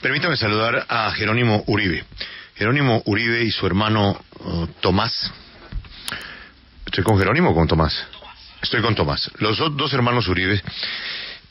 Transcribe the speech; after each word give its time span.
Permítame 0.00 0.36
saludar 0.36 0.86
a 0.88 1.10
Jerónimo 1.12 1.64
Uribe. 1.66 2.04
Jerónimo 2.54 3.02
Uribe 3.06 3.42
y 3.42 3.50
su 3.50 3.66
hermano 3.66 4.18
uh, 4.38 4.66
Tomás. 4.80 5.32
¿Estoy 6.86 7.04
con 7.04 7.18
Jerónimo 7.18 7.50
o 7.50 7.54
con 7.54 7.66
Tomás? 7.66 8.06
Estoy 8.62 8.82
con 8.82 8.94
Tomás. 8.94 9.30
Los 9.38 9.58
dos 9.58 9.92
hermanos 9.92 10.28
Uribe 10.28 10.62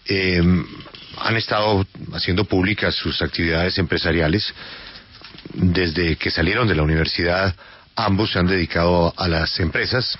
eh, 0.06 0.42
han 1.18 1.36
estado 1.36 1.86
haciendo 2.14 2.46
públicas 2.46 2.96
sus 2.96 3.22
actividades 3.22 3.78
empresariales. 3.78 4.54
Desde 5.54 6.16
que 6.16 6.32
salieron 6.32 6.68
de 6.68 6.76
la 6.76 6.84
universidad, 6.84 7.56
ambos 7.96 8.32
se 8.32 8.40
han 8.40 8.48
dedicado 8.48 9.14
a 9.18 9.28
las 9.28 9.60
empresas 9.60 10.18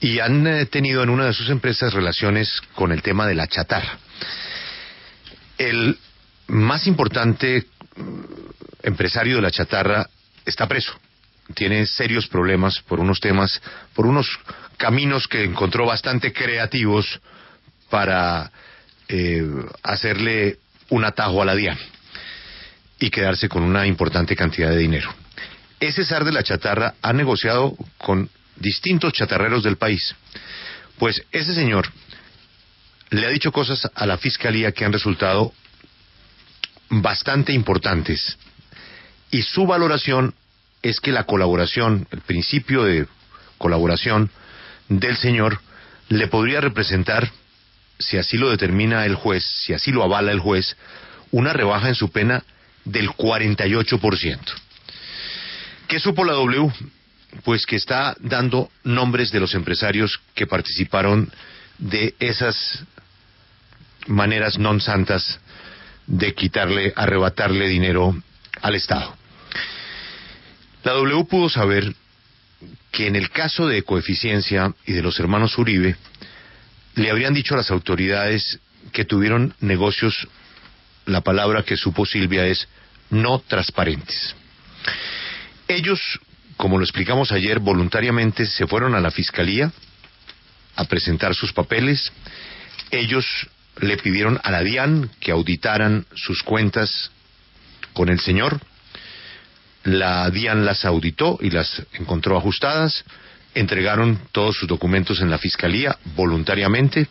y 0.00 0.18
han 0.18 0.46
eh, 0.46 0.66
tenido 0.66 1.02
en 1.02 1.10
una 1.10 1.26
de 1.26 1.32
sus 1.32 1.48
empresas 1.48 1.92
relaciones 1.92 2.60
con 2.74 2.92
el 2.92 3.02
tema 3.02 3.26
de 3.26 3.34
la 3.34 3.46
chatarra. 3.46 3.98
El 5.56 5.98
más 6.48 6.86
importante 6.86 7.66
mm, 7.96 8.02
empresario 8.82 9.36
de 9.36 9.42
la 9.42 9.50
chatarra 9.50 10.08
está 10.44 10.66
preso. 10.66 10.92
Tiene 11.54 11.86
serios 11.86 12.26
problemas 12.26 12.80
por 12.80 13.00
unos 13.00 13.20
temas, 13.20 13.62
por 13.94 14.06
unos 14.06 14.38
caminos 14.76 15.26
que 15.28 15.44
encontró 15.44 15.86
bastante 15.86 16.32
creativos 16.32 17.20
para 17.88 18.50
eh, 19.08 19.46
hacerle 19.82 20.58
un 20.90 21.04
atajo 21.04 21.40
a 21.40 21.44
la 21.44 21.54
DIAN 21.54 21.78
y 22.98 23.10
quedarse 23.10 23.48
con 23.48 23.62
una 23.62 23.86
importante 23.86 24.36
cantidad 24.36 24.70
de 24.70 24.78
dinero. 24.78 25.14
Ese 25.80 26.04
zar 26.04 26.24
de 26.24 26.32
la 26.32 26.42
chatarra 26.42 26.94
ha 27.00 27.12
negociado 27.12 27.76
con 27.98 28.28
distintos 28.56 29.12
chatarreros 29.12 29.62
del 29.62 29.76
país. 29.76 30.14
Pues 30.98 31.22
ese 31.30 31.54
señor 31.54 31.90
le 33.10 33.24
ha 33.24 33.30
dicho 33.30 33.52
cosas 33.52 33.88
a 33.94 34.06
la 34.06 34.18
fiscalía 34.18 34.72
que 34.72 34.84
han 34.84 34.92
resultado 34.92 35.52
bastante 36.90 37.52
importantes. 37.52 38.36
Y 39.30 39.42
su 39.42 39.66
valoración 39.66 40.34
es 40.82 41.00
que 41.00 41.12
la 41.12 41.24
colaboración, 41.24 42.06
el 42.10 42.20
principio 42.20 42.84
de 42.84 43.06
colaboración 43.58 44.30
del 44.88 45.16
señor, 45.16 45.60
le 46.08 46.28
podría 46.28 46.60
representar, 46.60 47.30
si 47.98 48.16
así 48.16 48.38
lo 48.38 48.50
determina 48.50 49.04
el 49.04 49.14
juez, 49.14 49.44
si 49.44 49.74
así 49.74 49.90
lo 49.90 50.02
avala 50.02 50.32
el 50.32 50.40
juez, 50.40 50.76
una 51.30 51.52
rebaja 51.52 51.88
en 51.88 51.94
su 51.94 52.10
pena 52.10 52.42
del 52.84 53.10
48%. 53.10 54.38
¿Qué 55.88 55.98
supo 55.98 56.24
la 56.24 56.32
W? 56.34 56.72
Pues 57.44 57.66
que 57.66 57.76
está 57.76 58.16
dando 58.20 58.70
nombres 58.84 59.30
de 59.30 59.40
los 59.40 59.54
empresarios 59.54 60.20
que 60.34 60.46
participaron 60.46 61.30
de 61.78 62.14
esas 62.18 62.84
maneras 64.08 64.56
non 64.56 64.80
santas 64.80 65.38
de 66.08 66.34
quitarle, 66.34 66.92
arrebatarle 66.96 67.68
dinero 67.68 68.16
al 68.62 68.74
Estado. 68.74 69.14
La 70.82 70.94
W 70.94 71.24
pudo 71.26 71.48
saber 71.48 71.94
que 72.90 73.06
en 73.06 73.14
el 73.14 73.30
caso 73.30 73.68
de 73.68 73.82
coeficiencia 73.82 74.74
y 74.86 74.92
de 74.92 75.02
los 75.02 75.20
hermanos 75.20 75.56
Uribe, 75.58 75.96
le 76.94 77.10
habrían 77.10 77.34
dicho 77.34 77.54
a 77.54 77.58
las 77.58 77.70
autoridades 77.70 78.58
que 78.92 79.04
tuvieron 79.04 79.54
negocios, 79.60 80.26
la 81.04 81.20
palabra 81.20 81.62
que 81.62 81.76
supo 81.76 82.06
Silvia 82.06 82.46
es 82.46 82.66
no 83.10 83.38
transparentes. 83.40 84.34
Ellos, 85.68 86.00
como 86.56 86.78
lo 86.78 86.84
explicamos 86.84 87.32
ayer, 87.32 87.58
voluntariamente 87.58 88.46
se 88.46 88.66
fueron 88.66 88.94
a 88.94 89.00
la 89.00 89.10
fiscalía 89.10 89.70
a 90.74 90.84
presentar 90.84 91.34
sus 91.34 91.52
papeles. 91.52 92.10
Ellos 92.90 93.26
le 93.80 93.96
pidieron 93.96 94.40
a 94.42 94.50
la 94.50 94.62
DIAN 94.62 95.10
que 95.20 95.30
auditaran 95.30 96.06
sus 96.14 96.42
cuentas 96.42 97.10
con 97.92 98.08
el 98.08 98.20
señor. 98.20 98.60
La 99.84 100.28
DIAN 100.30 100.64
las 100.64 100.84
auditó 100.84 101.38
y 101.40 101.50
las 101.50 101.82
encontró 101.92 102.36
ajustadas. 102.36 103.04
Entregaron 103.54 104.20
todos 104.32 104.56
sus 104.56 104.68
documentos 104.68 105.20
en 105.20 105.30
la 105.30 105.38
fiscalía 105.38 105.96
voluntariamente. 106.16 107.08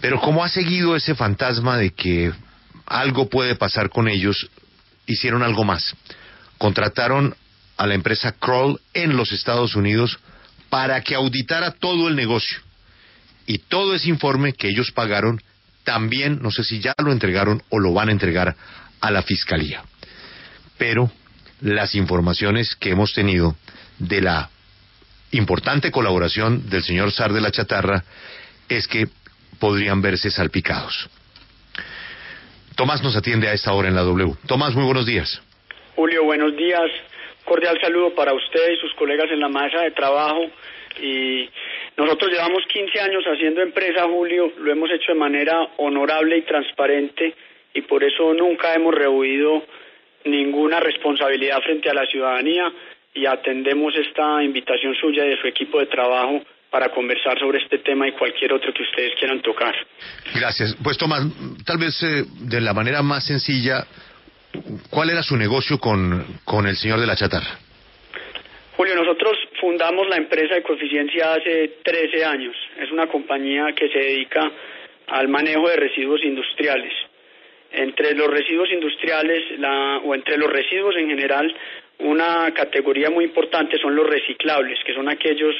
Pero 0.00 0.20
como 0.20 0.44
ha 0.44 0.48
seguido 0.48 0.96
ese 0.96 1.14
fantasma 1.14 1.76
de 1.76 1.90
que 1.90 2.32
algo 2.86 3.28
puede 3.28 3.54
pasar 3.54 3.90
con 3.90 4.08
ellos, 4.08 4.48
hicieron 5.06 5.42
algo 5.42 5.64
más. 5.64 5.94
Contrataron 6.58 7.34
a 7.76 7.86
la 7.86 7.94
empresa 7.94 8.32
Kroll 8.32 8.80
en 8.94 9.16
los 9.16 9.32
Estados 9.32 9.74
Unidos 9.74 10.18
para 10.68 11.00
que 11.02 11.14
auditara 11.14 11.72
todo 11.72 12.08
el 12.08 12.16
negocio 12.16 12.60
y 13.50 13.58
todo 13.58 13.96
ese 13.96 14.08
informe 14.08 14.52
que 14.52 14.68
ellos 14.68 14.92
pagaron 14.92 15.40
también, 15.82 16.38
no 16.40 16.52
sé 16.52 16.62
si 16.62 16.78
ya 16.78 16.94
lo 17.02 17.10
entregaron 17.10 17.60
o 17.70 17.80
lo 17.80 17.92
van 17.92 18.08
a 18.08 18.12
entregar 18.12 18.54
a 19.00 19.10
la 19.10 19.22
Fiscalía. 19.22 19.82
Pero 20.78 21.10
las 21.60 21.96
informaciones 21.96 22.76
que 22.76 22.90
hemos 22.90 23.12
tenido 23.12 23.56
de 23.98 24.20
la 24.20 24.50
importante 25.32 25.90
colaboración 25.90 26.70
del 26.70 26.84
señor 26.84 27.10
Sar 27.10 27.32
de 27.32 27.40
la 27.40 27.50
Chatarra 27.50 28.04
es 28.68 28.86
que 28.86 29.08
podrían 29.58 30.00
verse 30.00 30.30
salpicados. 30.30 31.10
Tomás 32.76 33.02
nos 33.02 33.16
atiende 33.16 33.48
a 33.48 33.52
esta 33.52 33.72
hora 33.72 33.88
en 33.88 33.96
la 33.96 34.02
W. 34.02 34.32
Tomás, 34.46 34.76
muy 34.76 34.84
buenos 34.84 35.06
días. 35.06 35.42
Julio, 35.96 36.22
buenos 36.22 36.56
días. 36.56 36.88
Cordial 37.44 37.76
saludo 37.82 38.14
para 38.14 38.32
usted 38.32 38.70
y 38.74 38.76
sus 38.76 38.94
colegas 38.94 39.26
en 39.32 39.40
la 39.40 39.48
mesa 39.48 39.80
de 39.80 39.90
trabajo 39.90 40.40
y 41.02 41.50
nosotros 42.04 42.30
llevamos 42.30 42.64
15 42.66 43.00
años 43.00 43.24
haciendo 43.24 43.62
empresa, 43.62 44.04
Julio, 44.04 44.52
lo 44.58 44.72
hemos 44.72 44.90
hecho 44.90 45.12
de 45.12 45.18
manera 45.18 45.68
honorable 45.78 46.38
y 46.38 46.42
transparente 46.42 47.34
y 47.74 47.82
por 47.82 48.02
eso 48.04 48.32
nunca 48.34 48.74
hemos 48.74 48.94
rehuido 48.94 49.64
ninguna 50.24 50.80
responsabilidad 50.80 51.60
frente 51.62 51.90
a 51.90 51.94
la 51.94 52.06
ciudadanía 52.06 52.72
y 53.14 53.26
atendemos 53.26 53.94
esta 53.96 54.42
invitación 54.42 54.94
suya 54.94 55.26
y 55.26 55.30
de 55.30 55.40
su 55.40 55.46
equipo 55.46 55.80
de 55.80 55.86
trabajo 55.86 56.42
para 56.70 56.90
conversar 56.90 57.38
sobre 57.38 57.58
este 57.58 57.78
tema 57.78 58.06
y 58.06 58.12
cualquier 58.12 58.52
otro 58.52 58.72
que 58.72 58.82
ustedes 58.82 59.12
quieran 59.18 59.42
tocar. 59.42 59.74
Gracias. 60.34 60.76
Pues 60.82 60.96
Tomás, 60.96 61.22
tal 61.66 61.78
vez 61.78 62.00
eh, 62.02 62.24
de 62.42 62.60
la 62.60 62.72
manera 62.72 63.02
más 63.02 63.26
sencilla, 63.26 63.84
¿cuál 64.88 65.10
era 65.10 65.22
su 65.22 65.36
negocio 65.36 65.78
con, 65.78 66.24
con 66.44 66.66
el 66.66 66.76
señor 66.76 67.00
de 67.00 67.06
la 67.06 67.16
chatarra? 67.16 67.58
Julio, 68.76 68.94
nosotros 68.94 69.36
fundamos 69.60 70.08
la 70.08 70.16
empresa 70.16 70.54
de 70.54 70.62
coeficiencia 70.62 71.34
hace 71.34 71.78
13 71.82 72.24
años. 72.24 72.56
Es 72.78 72.90
una 72.90 73.06
compañía 73.06 73.66
que 73.76 73.88
se 73.88 73.98
dedica 73.98 74.50
al 75.08 75.28
manejo 75.28 75.68
de 75.68 75.76
residuos 75.76 76.24
industriales. 76.24 76.92
Entre 77.72 78.14
los 78.14 78.28
residuos 78.28 78.70
industriales 78.72 79.44
o 80.04 80.14
entre 80.14 80.36
los 80.38 80.50
residuos 80.50 80.96
en 80.96 81.08
general, 81.08 81.54
una 81.98 82.52
categoría 82.52 83.10
muy 83.10 83.24
importante 83.24 83.78
son 83.78 83.94
los 83.94 84.08
reciclables, 84.08 84.78
que 84.84 84.94
son 84.94 85.08
aquellos 85.08 85.54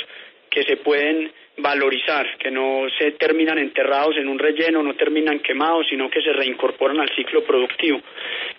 que 0.50 0.64
se 0.64 0.78
pueden 0.78 1.30
valorizar, 1.58 2.26
que 2.38 2.50
no 2.50 2.86
se 2.98 3.12
terminan 3.12 3.58
enterrados 3.58 4.16
en 4.16 4.26
un 4.26 4.38
relleno, 4.38 4.82
no 4.82 4.94
terminan 4.94 5.38
quemados, 5.40 5.86
sino 5.88 6.10
que 6.10 6.22
se 6.22 6.32
reincorporan 6.32 6.98
al 6.98 7.14
ciclo 7.14 7.44
productivo. 7.44 8.00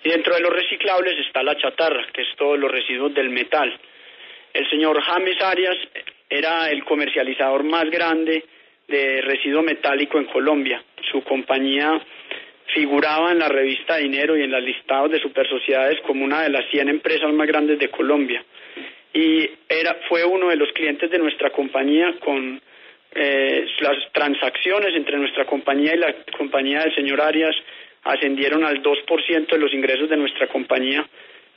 Y 0.03 0.09
dentro 0.09 0.35
de 0.35 0.41
los 0.41 0.53
reciclables 0.53 1.17
está 1.25 1.43
la 1.43 1.57
chatarra, 1.57 2.05
que 2.13 2.21
es 2.21 2.29
todos 2.37 2.57
los 2.57 2.71
residuos 2.71 3.13
del 3.13 3.29
metal. 3.29 3.77
El 4.53 4.69
señor 4.69 5.01
James 5.01 5.41
Arias 5.41 5.77
era 6.29 6.69
el 6.69 6.83
comercializador 6.83 7.63
más 7.63 7.89
grande 7.89 8.43
de 8.87 9.21
residuo 9.21 9.61
metálico 9.61 10.17
en 10.17 10.25
Colombia. 10.25 10.83
Su 11.11 11.23
compañía 11.23 11.99
figuraba 12.73 13.31
en 13.31 13.39
la 13.39 13.49
revista 13.49 13.97
Dinero 13.97 14.37
y 14.37 14.43
en 14.43 14.51
los 14.51 14.63
listados 14.63 15.11
de 15.11 15.19
supersociedades 15.19 15.99
como 16.01 16.23
una 16.23 16.43
de 16.43 16.49
las 16.49 16.69
100 16.69 16.89
empresas 16.89 17.31
más 17.33 17.47
grandes 17.47 17.79
de 17.79 17.89
Colombia. 17.89 18.43
Y 19.13 19.49
era, 19.67 19.97
fue 20.07 20.23
uno 20.23 20.49
de 20.49 20.55
los 20.55 20.71
clientes 20.71 21.09
de 21.09 21.19
nuestra 21.19 21.49
compañía 21.49 22.15
con 22.19 22.61
eh, 23.13 23.65
las 23.79 24.11
transacciones 24.13 24.95
entre 24.95 25.17
nuestra 25.17 25.45
compañía 25.45 25.95
y 25.95 25.97
la 25.97 26.15
compañía 26.37 26.79
del 26.79 26.95
señor 26.95 27.19
Arias 27.19 27.55
ascendieron 28.03 28.63
al 28.63 28.81
2% 28.81 29.47
de 29.47 29.57
los 29.57 29.73
ingresos 29.73 30.09
de 30.09 30.17
nuestra 30.17 30.47
compañía. 30.47 31.07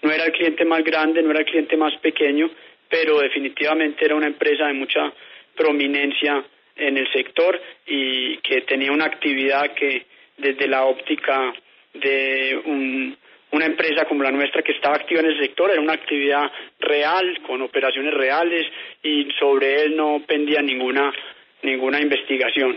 No 0.02 0.10
era 0.10 0.24
el 0.24 0.32
cliente 0.32 0.64
más 0.64 0.82
grande, 0.82 1.22
no 1.22 1.30
era 1.30 1.40
el 1.40 1.46
cliente 1.46 1.76
más 1.76 1.96
pequeño, 1.98 2.50
pero 2.88 3.20
definitivamente 3.20 4.04
era 4.04 4.14
una 4.14 4.26
empresa 4.26 4.66
de 4.66 4.74
mucha 4.74 5.12
prominencia 5.56 6.44
en 6.76 6.96
el 6.96 7.10
sector 7.12 7.60
y 7.86 8.38
que 8.38 8.62
tenía 8.62 8.92
una 8.92 9.06
actividad 9.06 9.74
que 9.74 10.06
desde 10.36 10.66
la 10.66 10.84
óptica 10.84 11.52
de 11.94 13.16
una 13.52 13.66
empresa 13.66 14.06
como 14.08 14.24
la 14.24 14.32
nuestra 14.32 14.62
que 14.62 14.72
estaba 14.72 14.96
activa 14.96 15.20
en 15.20 15.26
el 15.26 15.38
sector 15.38 15.70
era 15.70 15.80
una 15.80 15.92
actividad 15.92 16.50
real, 16.80 17.38
con 17.46 17.62
operaciones 17.62 18.12
reales 18.14 18.66
y 19.02 19.28
sobre 19.38 19.82
él 19.82 19.96
no 19.96 20.20
pendía 20.26 20.60
ninguna, 20.60 21.12
ninguna 21.62 22.00
investigación. 22.00 22.76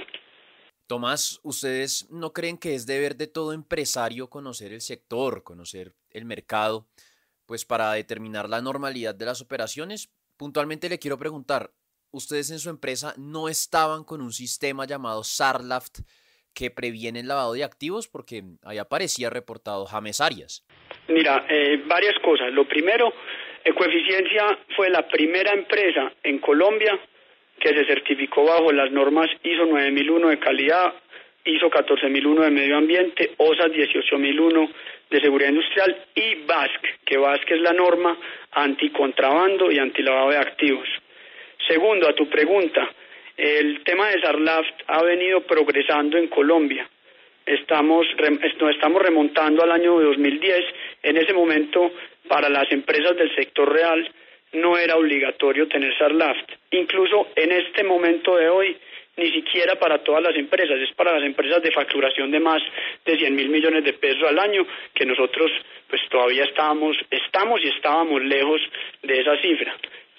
Tomás, 0.88 1.40
¿ustedes 1.44 2.08
no 2.12 2.32
creen 2.32 2.58
que 2.58 2.76
es 2.76 2.86
deber 2.86 3.16
de 3.16 3.28
todo 3.28 3.52
empresario 3.52 4.30
conocer 4.30 4.72
el 4.72 4.82
sector, 4.82 5.44
conocer 5.44 5.92
el 6.12 6.26
mercado? 6.26 6.86
Pues 7.48 7.66
para 7.66 7.94
determinar 7.94 8.50
la 8.50 8.62
normalidad 8.62 9.16
de 9.16 9.26
las 9.26 9.42
operaciones. 9.42 10.12
Puntualmente 10.38 10.90
le 10.90 11.00
quiero 11.00 11.18
preguntar, 11.18 11.72
ustedes 12.12 12.52
en 12.52 12.60
su 12.60 12.70
empresa 12.70 13.16
no 13.18 13.50
estaban 13.50 14.04
con 14.04 14.22
un 14.22 14.34
sistema 14.34 14.86
llamado 14.86 15.24
SARLAFT 15.24 16.02
que 16.58 16.72
previene 16.72 17.20
el 17.20 17.28
lavado 17.28 17.54
de 17.54 17.64
activos? 17.64 18.08
Porque 18.08 18.42
ahí 18.64 18.80
aparecía 18.80 19.30
reportado 19.30 19.86
James 19.86 20.20
Arias. 20.20 20.66
Mira, 21.08 21.46
eh, 21.48 21.84
varias 21.86 22.16
cosas. 22.24 22.52
Lo 22.52 22.68
primero, 22.68 23.14
Ecoeficiencia 23.64 24.58
fue 24.76 24.90
la 24.90 25.08
primera 25.08 25.54
empresa 25.54 26.14
en 26.24 26.40
Colombia 26.40 27.00
que 27.60 27.70
se 27.70 27.86
certificó 27.86 28.44
bajo 28.46 28.72
las 28.72 28.92
normas 28.92 29.30
ISO 29.44 29.66
9001 29.66 30.30
de 30.30 30.40
calidad, 30.40 30.94
ISO 31.46 31.70
14001 31.70 32.42
de 32.42 32.52
medio 32.52 32.78
ambiente, 32.78 33.34
OSA 33.38 33.70
18001 33.70 34.70
de 35.10 35.22
seguridad 35.22 35.50
industrial 35.50 35.98
y 36.16 36.36
BASC, 36.46 37.06
que 37.06 37.18
BASC 37.18 37.52
es 37.52 37.62
la 37.62 37.74
norma 37.74 38.18
anticontrabando 38.52 39.72
y 39.72 39.80
antilavado 39.80 40.32
de 40.32 40.38
activos. 40.38 40.88
Segundo, 41.68 42.08
a 42.08 42.14
tu 42.14 42.30
pregunta, 42.30 42.90
el 43.36 43.84
tema 43.84 44.10
de 44.10 44.22
Sarlaft 44.22 44.82
ha 44.88 45.04
venido 45.04 45.42
progresando 45.42 46.18
en 46.18 46.28
Colombia. 46.28 46.90
Estamos, 47.46 48.06
nos 48.60 48.72
estamos 48.72 49.02
remontando 49.02 49.64
al 49.64 49.72
año 49.72 50.00
2010. 50.00 50.66
En 51.04 51.18
ese 51.18 51.34
momento, 51.34 51.92
para 52.28 52.50
las 52.50 52.72
empresas 52.72 53.16
del 53.16 53.34
sector 53.36 53.72
real, 53.72 54.10
no 54.54 54.78
era 54.78 54.96
obligatorio 54.96 55.68
tener 55.68 55.96
Sarlaft. 55.98 56.52
Incluso 56.72 57.30
en 57.36 57.52
este 57.52 57.84
momento 57.84 58.36
de 58.36 58.50
hoy, 58.50 58.78
ni 59.18 59.32
siquiera 59.32 59.76
para 59.76 60.04
todas 60.04 60.24
las 60.24 60.36
empresas, 60.36 60.78
es 60.80 60.94
para 60.96 61.14
las 61.14 61.24
empresas 61.24 61.62
de 61.62 61.72
facturación 61.72 62.32
de 62.32 62.40
más 62.40 62.62
de 63.04 63.18
100 63.18 63.36
mil 63.36 63.50
millones 63.50 63.84
de 63.84 63.94
pesos 63.94 64.24
al 64.24 64.40
año, 64.40 64.66
que 64.94 65.06
nosotros 65.06 65.52
pues 65.90 66.02
todavía 66.10 66.44
estábamos, 66.44 66.98
estamos 67.10 67.60
y 67.64 67.70
estábamos 67.70 68.24
lejos 68.24 68.62
de 69.02 69.20
esa 69.20 69.36
cifra. 69.42 69.76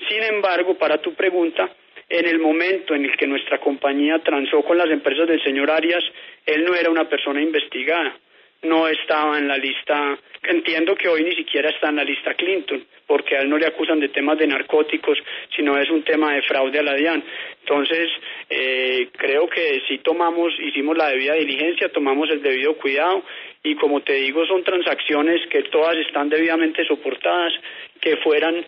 Sin 0.09 0.23
embargo, 0.23 0.77
para 0.77 0.99
tu 0.99 1.15
pregunta, 1.15 1.71
en 2.09 2.27
el 2.27 2.39
momento 2.39 2.95
en 2.95 3.05
el 3.05 3.17
que 3.17 3.27
nuestra 3.27 3.59
compañía 3.59 4.19
transó 4.21 4.63
con 4.63 4.79
las 4.79 4.91
empresas 4.91 5.29
del 5.29 5.43
señor 5.43 5.71
Arias, 5.71 6.05
él 6.47 6.65
no 6.65 6.75
era 6.75 6.91
una 6.91 7.09
persona 7.09 7.41
investigada 7.41 8.17
no 8.63 8.89
estaba 8.89 9.39
en 9.39 9.47
la 9.47 9.57
lista, 9.57 10.19
entiendo 10.43 10.97
que 10.97 11.09
hoy 11.09 11.23
ni 11.23 11.35
siquiera 11.37 11.71
está 11.71 11.91
en 11.91 11.97
la 11.97 12.05
lista 12.05 12.35
Clinton, 12.35 12.85
porque 13.07 13.37
a 13.37 13.41
él 13.41 13.49
no 13.49 13.57
le 13.57 13.67
acusan 13.67 14.01
de 14.01 14.09
temas 14.09 14.39
de 14.39 14.47
narcóticos, 14.47 15.19
sino 15.55 15.79
es 15.79 15.89
un 15.91 16.03
tema 16.03 16.35
de 16.35 16.43
fraude 16.43 16.79
a 16.79 16.83
la 16.83 16.95
DIAN. 16.95 17.23
Entonces, 17.61 18.11
eh, 18.51 19.09
creo 19.17 19.49
que 19.49 19.83
si 19.87 19.99
tomamos, 19.99 20.53
hicimos 20.59 20.97
la 20.97 21.11
debida 21.11 21.35
diligencia, 21.35 21.89
tomamos 21.91 22.29
el 22.31 22.43
debido 22.43 22.77
cuidado 22.77 23.23
y 23.63 23.77
como 23.77 24.01
te 24.01 24.15
digo, 24.15 24.45
son 24.47 24.65
transacciones 24.65 25.47
que 25.49 25.63
todas 25.65 25.97
están 25.99 26.29
debidamente 26.29 26.85
soportadas, 26.85 27.53
que 28.01 28.17
fueran, 28.19 28.67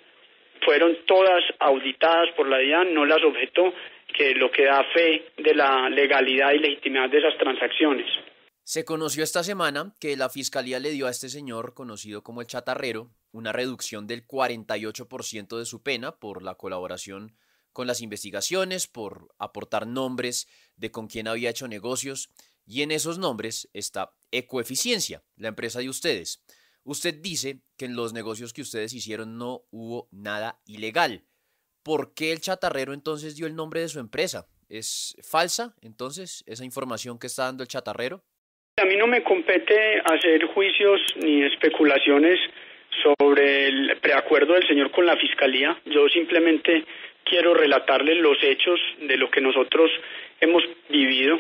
fueron 0.62 0.98
todas 1.04 1.42
auditadas 1.58 2.30
por 2.36 2.48
la 2.48 2.58
DIAN, 2.58 2.94
no 2.94 3.04
las 3.04 3.22
objetó, 3.24 3.74
que 4.12 4.34
lo 4.34 4.50
que 4.50 4.64
da 4.64 4.84
fe 4.84 5.22
de 5.36 5.54
la 5.54 5.88
legalidad 5.88 6.52
y 6.52 6.58
legitimidad 6.58 7.08
de 7.08 7.18
esas 7.18 7.36
transacciones. 7.38 8.06
Se 8.70 8.84
conoció 8.84 9.24
esta 9.24 9.42
semana 9.42 9.96
que 9.98 10.16
la 10.16 10.28
fiscalía 10.28 10.78
le 10.78 10.92
dio 10.92 11.08
a 11.08 11.10
este 11.10 11.28
señor, 11.28 11.74
conocido 11.74 12.22
como 12.22 12.40
el 12.40 12.46
chatarrero, 12.46 13.10
una 13.32 13.50
reducción 13.50 14.06
del 14.06 14.24
48% 14.24 15.58
de 15.58 15.66
su 15.66 15.82
pena 15.82 16.20
por 16.20 16.44
la 16.44 16.54
colaboración 16.54 17.34
con 17.72 17.88
las 17.88 18.00
investigaciones, 18.00 18.86
por 18.86 19.34
aportar 19.38 19.88
nombres 19.88 20.46
de 20.76 20.92
con 20.92 21.08
quién 21.08 21.26
había 21.26 21.50
hecho 21.50 21.66
negocios, 21.66 22.30
y 22.64 22.82
en 22.82 22.92
esos 22.92 23.18
nombres 23.18 23.68
está 23.72 24.14
Ecoeficiencia, 24.30 25.24
la 25.34 25.48
empresa 25.48 25.80
de 25.80 25.88
ustedes. 25.88 26.40
Usted 26.84 27.20
dice 27.20 27.64
que 27.76 27.86
en 27.86 27.96
los 27.96 28.12
negocios 28.12 28.52
que 28.52 28.62
ustedes 28.62 28.92
hicieron 28.92 29.36
no 29.36 29.64
hubo 29.72 30.08
nada 30.12 30.60
ilegal. 30.64 31.26
¿Por 31.82 32.14
qué 32.14 32.30
el 32.30 32.40
chatarrero 32.40 32.94
entonces 32.94 33.34
dio 33.34 33.48
el 33.48 33.56
nombre 33.56 33.80
de 33.80 33.88
su 33.88 33.98
empresa? 33.98 34.46
¿Es 34.68 35.16
falsa 35.24 35.74
entonces 35.80 36.44
esa 36.46 36.64
información 36.64 37.18
que 37.18 37.26
está 37.26 37.46
dando 37.46 37.64
el 37.64 37.68
chatarrero? 37.68 38.24
A 38.80 38.86
mí 38.86 38.96
no 38.96 39.06
me 39.06 39.22
compete 39.22 40.00
hacer 40.02 40.46
juicios 40.46 41.02
ni 41.16 41.42
especulaciones 41.42 42.40
sobre 43.02 43.66
el 43.66 43.96
preacuerdo 44.00 44.54
del 44.54 44.66
señor 44.66 44.90
con 44.90 45.04
la 45.04 45.18
fiscalía. 45.18 45.76
Yo 45.84 46.08
simplemente 46.08 46.84
quiero 47.22 47.52
relatarles 47.52 48.18
los 48.18 48.42
hechos 48.42 48.80
de 49.00 49.18
lo 49.18 49.30
que 49.30 49.42
nosotros 49.42 49.90
hemos 50.40 50.62
vivido. 50.88 51.38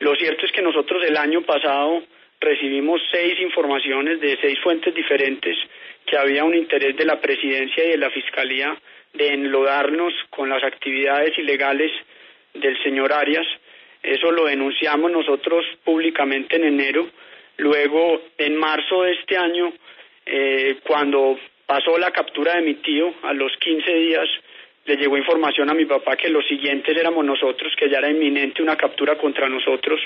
Lo 0.00 0.14
cierto 0.16 0.44
es 0.44 0.52
que 0.52 0.60
nosotros 0.60 1.02
el 1.04 1.16
año 1.16 1.40
pasado 1.42 2.02
recibimos 2.38 3.00
seis 3.10 3.40
informaciones 3.40 4.20
de 4.20 4.36
seis 4.42 4.58
fuentes 4.60 4.94
diferentes 4.94 5.56
que 6.04 6.18
había 6.18 6.44
un 6.44 6.54
interés 6.54 6.96
de 6.96 7.06
la 7.06 7.18
presidencia 7.18 7.82
y 7.82 7.92
de 7.92 7.98
la 7.98 8.10
fiscalía 8.10 8.76
de 9.14 9.28
enlodarnos 9.28 10.12
con 10.28 10.50
las 10.50 10.62
actividades 10.62 11.38
ilegales 11.38 11.92
del 12.52 12.76
señor 12.82 13.10
Arias. 13.10 13.46
Eso 14.04 14.30
lo 14.30 14.44
denunciamos 14.44 15.10
nosotros 15.10 15.64
públicamente 15.82 16.56
en 16.56 16.64
enero. 16.64 17.08
Luego, 17.56 18.20
en 18.36 18.54
marzo 18.56 19.02
de 19.02 19.12
este 19.12 19.36
año, 19.36 19.72
eh, 20.26 20.76
cuando 20.86 21.38
pasó 21.64 21.96
la 21.96 22.10
captura 22.10 22.56
de 22.56 22.62
mi 22.62 22.74
tío, 22.74 23.14
a 23.22 23.32
los 23.32 23.56
15 23.56 23.94
días 23.94 24.28
le 24.84 24.96
llegó 24.96 25.16
información 25.16 25.70
a 25.70 25.74
mi 25.74 25.86
papá 25.86 26.16
que 26.16 26.28
los 26.28 26.46
siguientes 26.46 26.94
éramos 26.94 27.24
nosotros, 27.24 27.72
que 27.76 27.88
ya 27.88 27.98
era 27.98 28.10
inminente 28.10 28.62
una 28.62 28.76
captura 28.76 29.16
contra 29.16 29.48
nosotros, 29.48 29.98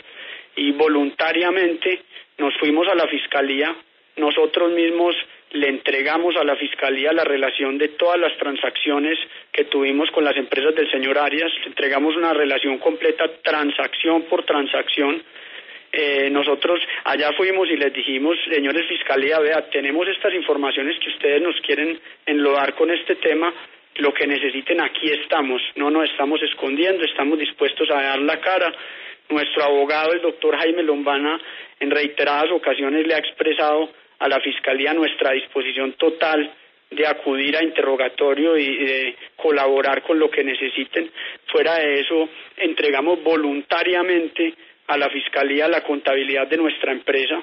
y 0.55 0.71
voluntariamente 0.71 2.03
nos 2.39 2.57
fuimos 2.59 2.87
a 2.87 2.95
la 2.95 3.09
fiscalía, 3.09 3.75
nosotros 4.17 4.71
mismos 4.71 5.17
le 5.53 5.69
entregamos 5.69 6.37
a 6.37 6.45
la 6.45 6.57
Fiscalía 6.57 7.13
la 7.13 7.25
relación 7.25 7.79
de 7.79 7.89
todas 7.89 8.21
las 8.21 8.37
transacciones 8.37 9.19
que 9.53 9.65
tuvimos 9.65 10.11
con 10.11 10.25
las 10.25 10.37
empresas 10.37 10.75
del 10.75 10.91
señor 10.91 11.19
Arias, 11.19 11.51
le 11.61 11.69
entregamos 11.69 12.17
una 12.17 12.35
relación 12.35 12.79
completa 12.79 13.25
transacción 13.43 14.23
por 14.23 14.45
transacción. 14.45 15.23
Eh, 15.91 16.29
nosotros 16.31 16.81
allá 17.05 17.33
fuimos 17.33 17.69
y 17.71 17.77
les 17.77 17.93
dijimos, 17.95 18.37
señores 18.51 18.87
Fiscalía, 18.89 19.39
vea, 19.39 19.71
tenemos 19.71 20.07
estas 20.09 20.35
informaciones 20.35 20.99
que 20.99 21.09
ustedes 21.09 21.41
nos 21.41 21.59
quieren 21.63 21.99
enlodar 22.27 22.75
con 22.75 22.91
este 22.91 23.17
tema, 23.17 23.53
lo 23.97 24.13
que 24.13 24.27
necesiten 24.27 24.81
aquí 24.83 25.11
estamos, 25.11 25.63
no 25.77 25.91
nos 25.91 26.11
estamos 26.11 26.43
escondiendo, 26.43 27.05
estamos 27.05 27.39
dispuestos 27.39 27.91
a 27.91 28.03
dar 28.03 28.19
la 28.21 28.39
cara. 28.39 28.73
Nuestro 29.31 29.65
abogado, 29.65 30.13
el 30.13 30.23
doctor 30.23 30.57
Jaime 30.57 30.83
Lombana, 30.83 31.41
en 31.81 31.91
reiteradas 31.91 32.51
ocasiones 32.51 33.07
le 33.07 33.15
ha 33.15 33.19
expresado 33.19 33.91
a 34.19 34.29
la 34.29 34.41
Fiscalía 34.41 34.93
nuestra 34.95 35.33
disposición 35.33 35.93
total 35.95 36.53
de 36.91 37.07
acudir 37.07 37.57
a 37.57 37.63
interrogatorio 37.63 38.57
y 38.57 38.77
de 38.77 39.17
colaborar 39.37 40.03
con 40.03 40.19
lo 40.19 40.31
que 40.31 40.43
necesiten. 40.43 41.11
Fuera 41.47 41.75
de 41.79 42.01
eso, 42.01 42.29
entregamos 42.57 43.23
voluntariamente 43.23 44.55
a 44.87 44.97
la 44.97 45.11
Fiscalía 45.11 45.69
la 45.69 45.83
contabilidad 45.83 46.47
de 46.47 46.57
nuestra 46.57 46.93
empresa 46.93 47.43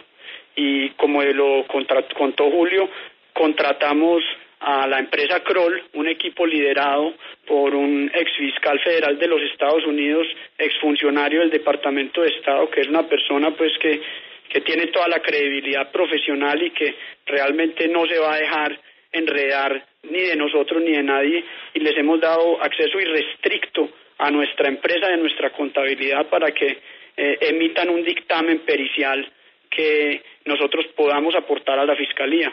y 0.55 0.89
como 0.91 1.21
lo 1.21 1.65
contó 1.67 2.49
Julio, 2.49 2.89
contratamos 3.33 4.23
a 4.61 4.87
la 4.87 4.99
empresa 4.99 5.41
Kroll, 5.41 5.83
un 5.93 6.07
equipo 6.07 6.45
liderado 6.45 7.13
por 7.45 7.75
un 7.75 8.09
ex 8.13 8.31
fiscal 8.37 8.79
federal 8.79 9.19
de 9.19 9.27
los 9.27 9.41
Estados 9.41 9.85
Unidos, 9.85 10.25
exfuncionario 10.57 11.41
del 11.41 11.51
Departamento 11.51 12.21
de 12.21 12.29
Estado, 12.29 12.69
que 12.69 12.81
es 12.81 12.87
una 12.87 13.03
persona 13.03 13.51
pues 13.51 13.73
que 13.79 14.01
que 14.49 14.61
tiene 14.61 14.87
toda 14.87 15.07
la 15.07 15.21
credibilidad 15.21 15.91
profesional 15.91 16.61
y 16.61 16.71
que 16.71 16.95
realmente 17.25 17.87
no 17.87 18.05
se 18.07 18.19
va 18.19 18.35
a 18.35 18.39
dejar 18.39 18.79
enredar 19.11 19.85
ni 20.03 20.21
de 20.21 20.35
nosotros 20.35 20.81
ni 20.83 20.91
de 20.91 21.03
nadie 21.03 21.43
y 21.73 21.79
les 21.79 21.97
hemos 21.97 22.19
dado 22.19 22.61
acceso 22.61 22.99
irrestricto 22.99 23.89
a 24.17 24.31
nuestra 24.31 24.69
empresa 24.69 25.09
y 25.09 25.13
a 25.13 25.17
nuestra 25.17 25.51
contabilidad 25.51 26.27
para 26.27 26.51
que 26.51 26.77
eh, 27.17 27.37
emitan 27.41 27.89
un 27.89 28.03
dictamen 28.03 28.59
pericial 28.59 29.31
que 29.69 30.21
nosotros 30.45 30.85
podamos 30.95 31.35
aportar 31.35 31.79
a 31.79 31.85
la 31.85 31.95
Fiscalía. 31.95 32.51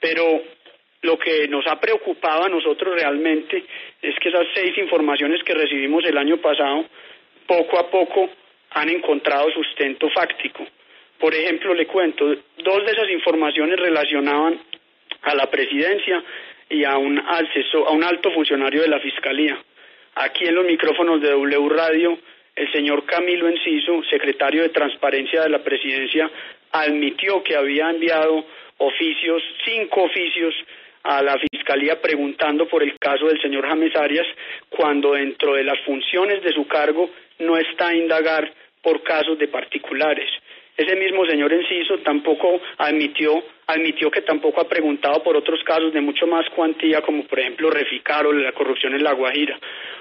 Pero 0.00 0.42
lo 1.02 1.18
que 1.18 1.46
nos 1.48 1.66
ha 1.66 1.78
preocupado 1.80 2.44
a 2.44 2.48
nosotros 2.48 2.94
realmente 2.94 3.64
es 4.02 4.14
que 4.20 4.28
esas 4.28 4.46
seis 4.54 4.76
informaciones 4.78 5.42
que 5.44 5.54
recibimos 5.54 6.04
el 6.04 6.18
año 6.18 6.38
pasado, 6.38 6.86
poco 7.46 7.78
a 7.78 7.90
poco 7.90 8.28
han 8.70 8.88
encontrado 8.88 9.50
sustento 9.50 10.08
fáctico. 10.10 10.66
Por 11.18 11.34
ejemplo, 11.34 11.74
le 11.74 11.86
cuento, 11.86 12.26
dos 12.58 12.84
de 12.84 12.92
esas 12.92 13.10
informaciones 13.10 13.78
relacionaban 13.78 14.60
a 15.22 15.34
la 15.34 15.50
presidencia 15.50 16.22
y 16.68 16.84
a 16.84 16.98
un, 16.98 17.18
a 17.18 17.90
un 17.90 18.04
alto 18.04 18.30
funcionario 18.32 18.82
de 18.82 18.88
la 18.88 19.00
Fiscalía. 19.00 19.58
Aquí 20.14 20.46
en 20.46 20.54
los 20.54 20.64
micrófonos 20.64 21.20
de 21.20 21.30
W 21.30 21.68
Radio, 21.68 22.18
el 22.54 22.72
señor 22.72 23.04
Camilo 23.04 23.48
Enciso, 23.48 24.02
secretario 24.10 24.62
de 24.62 24.70
Transparencia 24.70 25.42
de 25.42 25.50
la 25.50 25.62
Presidencia, 25.62 26.30
admitió 26.72 27.42
que 27.42 27.56
había 27.56 27.90
enviado 27.90 28.44
oficios, 28.78 29.42
cinco 29.64 30.02
oficios, 30.02 30.54
a 31.06 31.22
la 31.22 31.38
Fiscalía 31.38 32.00
preguntando 32.00 32.66
por 32.66 32.82
el 32.82 32.98
caso 32.98 33.26
del 33.26 33.40
señor 33.40 33.66
James 33.68 33.94
Arias, 33.94 34.26
cuando 34.68 35.12
dentro 35.12 35.54
de 35.54 35.62
las 35.62 35.78
funciones 35.84 36.42
de 36.42 36.52
su 36.52 36.66
cargo 36.66 37.08
no 37.38 37.56
está 37.56 37.88
a 37.88 37.94
indagar 37.94 38.52
por 38.82 39.02
casos 39.02 39.38
de 39.38 39.46
particulares. 39.46 40.28
Ese 40.76 40.94
mismo 40.96 41.24
señor 41.24 41.52
Enciso 41.52 41.98
tampoco 41.98 42.60
admitió, 42.76 43.42
admitió 43.66 44.10
que 44.10 44.20
tampoco 44.20 44.60
ha 44.60 44.68
preguntado 44.68 45.22
por 45.22 45.36
otros 45.36 45.62
casos 45.64 45.92
de 45.92 46.02
mucho 46.02 46.26
más 46.26 46.48
cuantía, 46.50 47.00
como 47.00 47.24
por 47.24 47.40
ejemplo 47.40 47.70
Reficar 47.70 48.26
o 48.26 48.32
la 48.32 48.52
corrupción 48.52 48.94
en 48.94 49.02
La 49.02 49.12
Guajira. 49.12 49.58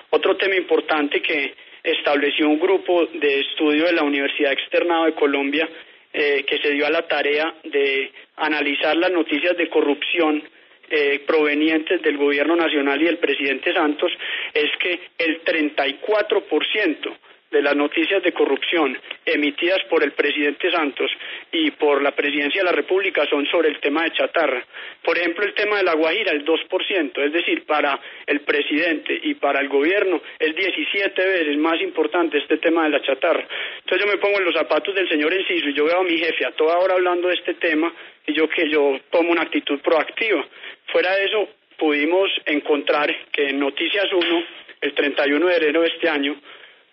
Otro 0.09 0.35
tema 0.35 0.55
importante 0.55 1.21
que 1.21 1.53
estableció 1.81 2.49
un 2.49 2.59
grupo 2.59 3.05
de 3.05 3.39
estudio 3.39 3.85
de 3.85 3.93
la 3.93 4.03
Universidad 4.03 4.51
Externado 4.51 5.05
de 5.05 5.13
Colombia 5.13 5.69
eh, 6.11 6.43
que 6.47 6.57
se 6.59 6.71
dio 6.71 6.85
a 6.85 6.89
la 6.89 7.07
tarea 7.07 7.53
de 7.63 8.11
analizar 8.37 8.97
las 8.97 9.11
noticias 9.11 9.55
de 9.55 9.69
corrupción 9.69 10.43
eh, 10.89 11.19
provenientes 11.25 12.01
del 12.01 12.17
gobierno 12.17 12.55
nacional 12.55 13.01
y 13.01 13.05
del 13.05 13.17
presidente 13.17 13.73
Santos 13.73 14.11
es 14.53 14.69
que 14.79 14.99
el 15.17 15.43
34% 15.43 17.17
de 17.51 17.61
las 17.61 17.75
noticias 17.75 18.21
de 18.23 18.33
corrupción 18.33 18.97
emitidas 19.25 19.81
por 19.89 20.03
el 20.03 20.11
presidente 20.11 20.69
Santos 20.71 21.11
y 21.51 21.71
por 21.71 22.01
la 22.01 22.11
presidencia 22.11 22.61
de 22.61 22.65
la 22.65 22.71
República 22.71 23.25
son 23.29 23.45
sobre 23.47 23.69
el 23.69 23.79
tema 23.79 24.03
de 24.03 24.11
chatarra. 24.11 24.63
Por 25.03 25.17
ejemplo, 25.17 25.45
el 25.45 25.53
tema 25.53 25.77
de 25.77 25.83
la 25.83 25.93
Guajira, 25.93 26.31
el 26.31 26.43
2%, 26.43 27.25
es 27.25 27.31
decir, 27.31 27.65
para 27.65 27.99
el 28.25 28.41
presidente 28.41 29.19
y 29.23 29.35
para 29.35 29.61
el 29.61 29.69
gobierno 29.69 30.21
es 30.39 30.55
17 30.55 31.25
veces 31.25 31.57
más 31.57 31.79
importante 31.81 32.37
este 32.37 32.57
tema 32.57 32.83
de 32.83 32.89
la 32.89 33.01
chatarra. 33.01 33.47
Entonces 33.79 34.05
yo 34.05 34.11
me 34.11 34.19
pongo 34.19 34.39
en 34.39 34.45
los 34.45 34.55
zapatos 34.55 34.93
del 34.93 35.07
señor 35.07 35.33
Enciso 35.33 35.69
y 35.69 35.73
yo 35.73 35.85
veo 35.85 35.99
a 35.99 36.03
mi 36.03 36.17
jefe 36.17 36.45
a 36.45 36.51
toda 36.51 36.77
hora 36.77 36.95
hablando 36.95 37.27
de 37.27 37.35
este 37.35 37.53
tema 37.55 37.93
y 38.27 38.33
yo 38.33 38.49
que 38.49 38.69
yo 38.69 38.99
tomo 39.09 39.31
una 39.31 39.43
actitud 39.43 39.79
proactiva. 39.79 40.45
Fuera 40.87 41.15
de 41.15 41.25
eso, 41.25 41.49
pudimos 41.77 42.29
encontrar 42.45 43.13
que 43.31 43.49
en 43.49 43.59
Noticias 43.59 44.05
1, 44.11 44.43
el 44.81 44.93
31 44.93 45.47
de 45.47 45.57
enero 45.57 45.81
de 45.81 45.87
este 45.87 46.09
año, 46.09 46.35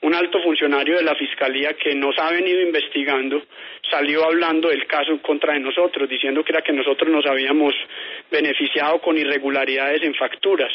un 0.02 0.14
alto 0.14 0.40
funcionario 0.42 0.96
de 0.96 1.04
la 1.04 1.14
Fiscalía 1.14 1.74
que 1.74 1.94
nos 1.94 2.18
ha 2.18 2.30
venido 2.30 2.60
investigando 2.60 3.42
salió 3.88 4.24
hablando 4.24 4.68
del 4.68 4.86
caso 4.86 5.20
contra 5.22 5.54
de 5.54 5.60
nosotros, 5.60 6.08
diciendo 6.08 6.44
que 6.44 6.52
era 6.52 6.62
que 6.62 6.72
nosotros 6.72 7.08
nos 7.08 7.24
habíamos 7.26 7.74
beneficiado 8.30 9.00
con 9.00 9.16
irregularidades 9.16 10.02
en 10.02 10.14
facturas. 10.14 10.72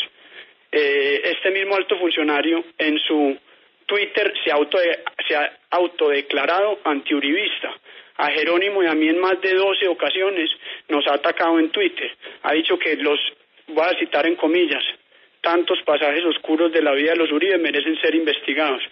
Eh, 0.71 1.21
este 1.23 1.51
mismo 1.51 1.75
alto 1.75 1.97
funcionario 1.97 2.63
en 2.77 2.99
su 2.99 3.37
Twitter 3.85 4.33
se, 4.43 4.51
auto, 4.51 4.77
se 5.27 5.35
ha 5.35 5.51
autodeclarado 5.71 6.79
antiuribista. 6.83 7.73
A 8.19 8.31
Jerónimo 8.31 8.81
y 8.81 8.87
a 8.87 8.95
mí 8.95 9.09
en 9.09 9.19
más 9.19 9.39
de 9.41 9.53
12 9.53 9.87
ocasiones 9.89 10.49
nos 10.89 11.05
ha 11.07 11.15
atacado 11.15 11.59
en 11.59 11.69
Twitter. 11.69 12.11
Ha 12.43 12.53
dicho 12.53 12.79
que 12.79 12.95
los, 12.95 13.19
voy 13.67 13.85
a 13.85 13.99
citar 13.99 14.25
en 14.25 14.35
comillas, 14.35 14.83
tantos 15.47 15.79
pasajes 15.85 16.25
oscuros 16.25 16.73
de 16.73 16.81
la 16.81 16.91
vida 16.91 17.11
de 17.11 17.19
los 17.19 17.31
Uribe 17.31 17.57
merecen 17.57 17.95
ser 18.01 18.13
investigados. 18.13 18.83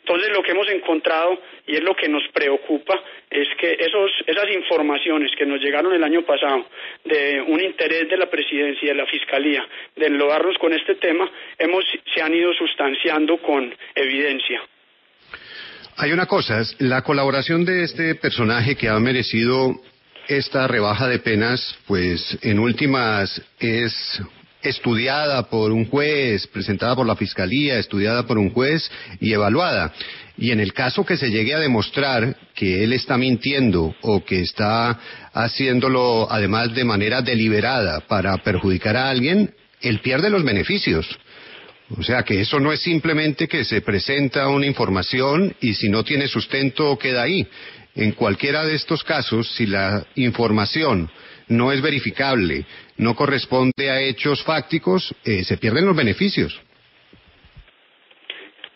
Entonces 0.00 0.28
lo 0.28 0.42
que 0.42 0.50
hemos 0.50 0.68
encontrado 0.68 1.40
y 1.66 1.76
es 1.76 1.82
lo 1.82 1.96
que 1.96 2.06
nos 2.06 2.22
preocupa 2.34 3.02
es 3.30 3.48
que 3.58 3.78
esos, 3.80 4.10
esas 4.26 4.50
informaciones 4.52 5.32
que 5.38 5.46
nos 5.46 5.58
llegaron 5.62 5.94
el 5.94 6.04
año 6.04 6.20
pasado 6.20 6.66
de 7.02 7.40
un 7.40 7.62
interés 7.62 8.10
de 8.10 8.18
la 8.18 8.28
presidencia 8.28 8.84
y 8.84 8.88
de 8.88 8.94
la 8.94 9.06
fiscalía 9.06 9.66
de 9.96 10.06
enlodarnos 10.06 10.58
con 10.58 10.74
este 10.74 10.96
tema 10.96 11.30
hemos, 11.58 11.82
se 12.14 12.20
han 12.20 12.34
ido 12.34 12.52
sustanciando 12.52 13.38
con 13.38 13.74
evidencia. 13.94 14.60
Hay 15.96 16.12
una 16.12 16.26
cosa, 16.26 16.60
la 16.80 17.00
colaboración 17.00 17.64
de 17.64 17.84
este 17.84 18.16
personaje 18.16 18.76
que 18.76 18.90
ha 18.90 18.98
merecido 18.98 19.80
esta 20.28 20.68
rebaja 20.68 21.08
de 21.08 21.20
penas, 21.20 21.78
pues 21.86 22.38
en 22.42 22.58
últimas 22.58 23.40
es 23.58 24.22
estudiada 24.62 25.44
por 25.48 25.72
un 25.72 25.86
juez, 25.86 26.46
presentada 26.46 26.94
por 26.96 27.06
la 27.06 27.16
Fiscalía, 27.16 27.78
estudiada 27.78 28.26
por 28.26 28.38
un 28.38 28.50
juez 28.50 28.90
y 29.20 29.32
evaluada. 29.32 29.92
Y 30.38 30.50
en 30.50 30.60
el 30.60 30.72
caso 30.72 31.04
que 31.04 31.16
se 31.16 31.30
llegue 31.30 31.54
a 31.54 31.58
demostrar 31.58 32.36
que 32.54 32.84
él 32.84 32.92
está 32.92 33.18
mintiendo 33.18 33.94
o 34.00 34.24
que 34.24 34.40
está 34.40 34.98
haciéndolo 35.32 36.26
además 36.30 36.74
de 36.74 36.84
manera 36.84 37.22
deliberada 37.22 38.00
para 38.00 38.36
perjudicar 38.38 38.96
a 38.96 39.10
alguien, 39.10 39.54
él 39.80 40.00
pierde 40.00 40.30
los 40.30 40.44
beneficios. 40.44 41.06
O 41.98 42.02
sea 42.02 42.22
que 42.22 42.40
eso 42.40 42.58
no 42.58 42.72
es 42.72 42.80
simplemente 42.80 43.48
que 43.48 43.64
se 43.64 43.82
presenta 43.82 44.48
una 44.48 44.66
información 44.66 45.54
y 45.60 45.74
si 45.74 45.88
no 45.90 46.04
tiene 46.04 46.28
sustento 46.28 46.98
queda 46.98 47.22
ahí. 47.22 47.46
En 47.94 48.12
cualquiera 48.12 48.64
de 48.64 48.74
estos 48.74 49.04
casos, 49.04 49.52
si 49.54 49.66
la 49.66 50.06
información 50.14 51.10
no 51.48 51.72
es 51.72 51.82
verificable, 51.82 52.64
no 52.98 53.14
corresponde 53.14 53.90
a 53.90 54.00
hechos 54.00 54.42
fácticos, 54.44 55.14
eh, 55.24 55.44
se 55.44 55.58
pierden 55.58 55.86
los 55.86 55.96
beneficios. 55.96 56.60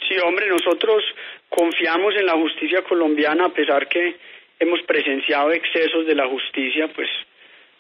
Sí, 0.08 0.16
hombre, 0.24 0.48
nosotros 0.48 1.02
confiamos 1.48 2.14
en 2.16 2.26
la 2.26 2.34
justicia 2.34 2.82
colombiana 2.82 3.46
a 3.46 3.48
pesar 3.52 3.88
que 3.88 4.16
hemos 4.58 4.80
presenciado 4.82 5.52
excesos 5.52 6.06
de 6.06 6.14
la 6.14 6.26
justicia, 6.28 6.88
pues 6.94 7.08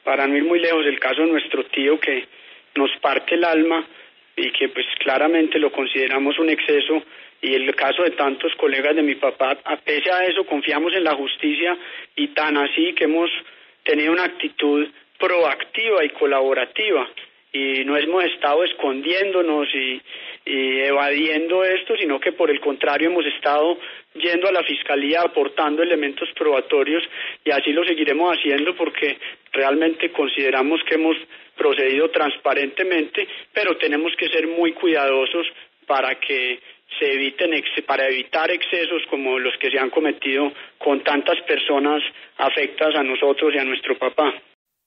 para 0.04 0.26
no 0.26 0.36
ir 0.36 0.44
muy 0.44 0.60
lejos, 0.60 0.84
el 0.86 0.98
caso 0.98 1.22
de 1.22 1.30
nuestro 1.30 1.64
tío 1.66 1.98
que 1.98 2.26
nos 2.74 2.90
parte 3.00 3.34
el 3.34 3.44
alma 3.44 3.86
y 4.36 4.50
que 4.52 4.68
pues 4.68 4.86
claramente 4.98 5.58
lo 5.58 5.72
consideramos 5.72 6.38
un 6.38 6.50
exceso 6.50 7.02
y 7.40 7.54
el 7.54 7.74
caso 7.74 8.02
de 8.02 8.10
tantos 8.12 8.54
colegas 8.56 8.94
de 8.96 9.02
mi 9.02 9.14
papá, 9.14 9.58
a 9.64 9.76
pesar 9.76 10.20
de 10.20 10.32
eso 10.32 10.44
confiamos 10.44 10.92
en 10.94 11.04
la 11.04 11.14
justicia 11.14 11.76
y 12.14 12.28
tan 12.28 12.56
así 12.56 12.92
que 12.94 13.04
hemos 13.04 13.30
tenido 13.86 14.12
una 14.12 14.24
actitud 14.24 14.86
proactiva 15.18 16.04
y 16.04 16.10
colaborativa. 16.10 17.08
Y 17.52 17.84
no 17.84 17.96
hemos 17.96 18.24
estado 18.24 18.64
escondiéndonos 18.64 19.68
y, 19.74 20.02
evadiendo 20.44 21.64
esto, 21.64 21.96
sino 21.96 22.20
que 22.20 22.32
por 22.32 22.50
el 22.50 22.60
contrario 22.60 23.08
hemos 23.08 23.24
estado 23.26 23.78
yendo 24.14 24.48
a 24.48 24.52
la 24.52 24.62
fiscalía 24.62 25.22
aportando 25.22 25.82
elementos 25.82 26.28
probatorios 26.36 27.02
y 27.44 27.50
así 27.50 27.72
lo 27.72 27.84
seguiremos 27.84 28.36
haciendo 28.36 28.76
porque 28.76 29.16
realmente 29.52 30.10
consideramos 30.10 30.80
que 30.84 30.94
hemos 30.94 31.16
procedido 31.56 32.10
transparentemente, 32.10 33.26
pero 33.52 33.76
tenemos 33.76 34.14
que 34.16 34.28
ser 34.28 34.46
muy 34.46 34.72
cuidadosos 34.72 35.46
para 35.86 36.14
que 36.16 36.60
se 36.98 37.12
eviten 37.12 37.50
para 37.86 38.08
evitar 38.08 38.50
excesos 38.50 39.02
como 39.10 39.38
los 39.38 39.54
que 39.58 39.70
se 39.70 39.78
han 39.78 39.90
cometido 39.90 40.52
con 40.78 41.02
tantas 41.04 41.40
personas 41.46 42.02
afectas 42.38 42.94
a 42.94 43.02
nosotros 43.02 43.52
y 43.54 43.58
a 43.58 43.64
nuestro 43.64 43.98
papá. 43.98 44.32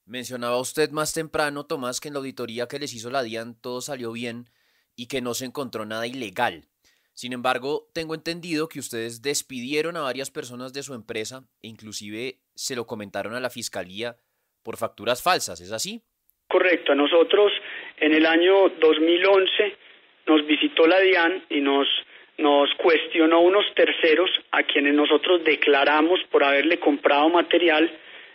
Mencionaba 0.06 0.58
usted 0.58 0.90
más 0.90 1.14
temprano, 1.14 1.66
Tomás, 1.66 2.00
que 2.00 2.08
en 2.08 2.14
la 2.14 2.20
auditoría 2.20 2.66
que 2.66 2.78
les 2.78 2.94
hizo 2.94 3.10
la 3.10 3.22
DIAN 3.22 3.54
todo 3.60 3.80
salió 3.80 4.12
bien 4.12 4.46
y 4.96 5.06
que 5.06 5.20
no 5.20 5.34
se 5.34 5.44
encontró 5.44 5.84
nada 5.84 6.06
ilegal. 6.06 6.64
Sin 7.12 7.32
embargo, 7.32 7.88
tengo 7.94 8.14
entendido 8.14 8.68
que 8.68 8.78
ustedes 8.78 9.22
despidieron 9.22 9.96
a 9.96 10.00
varias 10.00 10.30
personas 10.30 10.72
de 10.72 10.82
su 10.82 10.94
empresa 10.94 11.44
e 11.62 11.68
inclusive 11.68 12.40
se 12.54 12.74
lo 12.74 12.86
comentaron 12.86 13.34
a 13.34 13.40
la 13.40 13.50
fiscalía 13.50 14.16
por 14.62 14.76
facturas 14.76 15.22
falsas, 15.22 15.60
¿es 15.60 15.70
así? 15.70 16.02
Correcto, 16.48 16.94
nosotros 16.94 17.52
en 17.98 18.14
el 18.14 18.26
año 18.26 18.70
2011 18.80 19.76
nos 20.26 20.46
visitó 20.46 20.86
la 20.86 21.00
DIAN 21.00 21.42
y 21.50 21.60
nos, 21.60 21.88
nos 22.38 22.72
cuestionó 22.74 23.40
unos 23.40 23.64
terceros 23.74 24.30
a 24.52 24.62
quienes 24.62 24.94
nosotros 24.94 25.44
declaramos 25.44 26.20
por 26.30 26.44
haberle 26.44 26.78
comprado 26.78 27.28
material. 27.28 27.90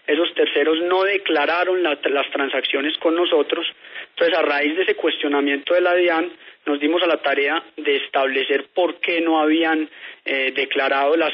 Esos 0.08 0.34
terceros 0.34 0.80
no 0.82 1.04
declararon 1.04 1.82
las 1.84 2.30
transacciones 2.32 2.98
con 3.00 3.16
nosotros. 3.16 3.66
Entonces, 4.10 4.38
a 4.38 4.42
raíz 4.42 4.76
de 4.76 4.84
ese 4.84 4.96
cuestionamiento 4.96 5.74
de 5.74 5.82
la 5.82 5.96
DIAN, 5.96 6.32
nos 6.66 6.80
dimos 6.80 7.02
a 7.04 7.08
la 7.08 7.22
tarea 7.22 7.64
de 7.78 7.98
establecer 7.98 8.66
por 8.74 9.00
qué 9.00 9.22
no 9.22 9.40
habían 9.40 9.88
eh, 10.26 10.52
declarado 10.56 11.16
la 11.16 11.32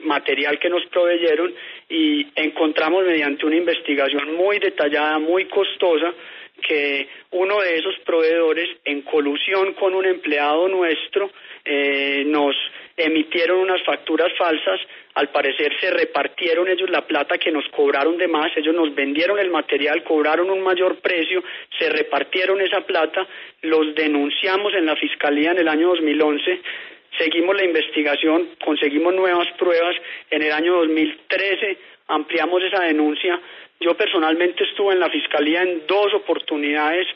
material 0.00 0.58
que 0.58 0.68
nos 0.68 0.84
proveyeron 0.86 1.54
y 1.88 2.26
encontramos 2.34 3.04
mediante 3.04 3.46
una 3.46 3.56
investigación 3.56 4.34
muy 4.34 4.58
detallada, 4.58 5.18
muy 5.18 5.46
costosa, 5.46 6.12
que 6.60 7.08
uno 7.30 7.60
de 7.60 7.76
esos 7.76 7.98
proveedores, 8.00 8.68
en 8.84 9.02
colusión 9.02 9.74
con 9.74 9.94
un 9.94 10.04
empleado 10.04 10.68
nuestro, 10.68 11.30
eh, 11.64 12.24
nos 12.26 12.56
emitieron 12.98 13.58
unas 13.58 13.82
facturas 13.82 14.32
falsas, 14.36 14.80
al 15.14 15.28
parecer 15.30 15.72
se 15.80 15.90
repartieron 15.90 16.68
ellos 16.68 16.90
la 16.90 17.06
plata 17.06 17.38
que 17.38 17.50
nos 17.50 17.64
cobraron 17.68 18.18
de 18.18 18.28
más, 18.28 18.54
ellos 18.56 18.74
nos 18.74 18.94
vendieron 18.94 19.38
el 19.38 19.50
material, 19.50 20.02
cobraron 20.04 20.50
un 20.50 20.60
mayor 20.60 20.96
precio, 21.00 21.42
se 21.78 21.88
repartieron 21.88 22.60
esa 22.60 22.82
plata, 22.82 23.26
los 23.62 23.94
denunciamos 23.94 24.74
en 24.74 24.86
la 24.86 24.96
Fiscalía 24.96 25.52
en 25.52 25.58
el 25.58 25.68
año 25.68 25.88
2011, 25.88 26.60
seguimos 27.16 27.56
la 27.56 27.64
investigación, 27.64 28.50
conseguimos 28.64 29.14
nuevas 29.14 29.48
pruebas, 29.58 29.96
en 30.30 30.42
el 30.42 30.52
año 30.52 30.74
2013 30.76 31.78
ampliamos 32.08 32.62
esa 32.62 32.82
denuncia, 32.84 33.40
yo 33.80 33.96
personalmente 33.96 34.64
estuve 34.64 34.94
en 34.94 35.00
la 35.00 35.08
Fiscalía 35.08 35.62
en 35.62 35.86
dos 35.86 36.12
oportunidades 36.14 37.06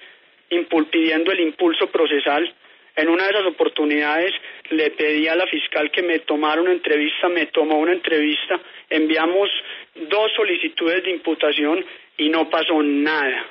pidiendo 0.91 1.33
el 1.33 1.41
impulso 1.41 1.87
procesal. 1.89 2.53
En 2.95 3.09
una 3.09 3.25
de 3.25 3.31
esas 3.31 3.47
oportunidades 3.47 4.33
le 4.73 4.91
pedí 4.91 5.29
a 5.29 5.37
la 5.37 5.47
fiscal 5.47 5.91
que 5.91 6.03
me 6.03 6.21
tomara 6.21 6.61
una 6.61 6.73
entrevista, 6.73 7.29
me 7.29 7.47
tomó 7.47 7.79
una 7.79 7.93
entrevista, 7.93 8.61
enviamos 8.91 9.51
dos 9.95 10.33
solicitudes 10.35 11.03
de 11.05 11.11
imputación 11.11 11.85
y 12.17 12.29
no 12.29 12.49
pasó 12.51 12.83
nada 12.83 13.47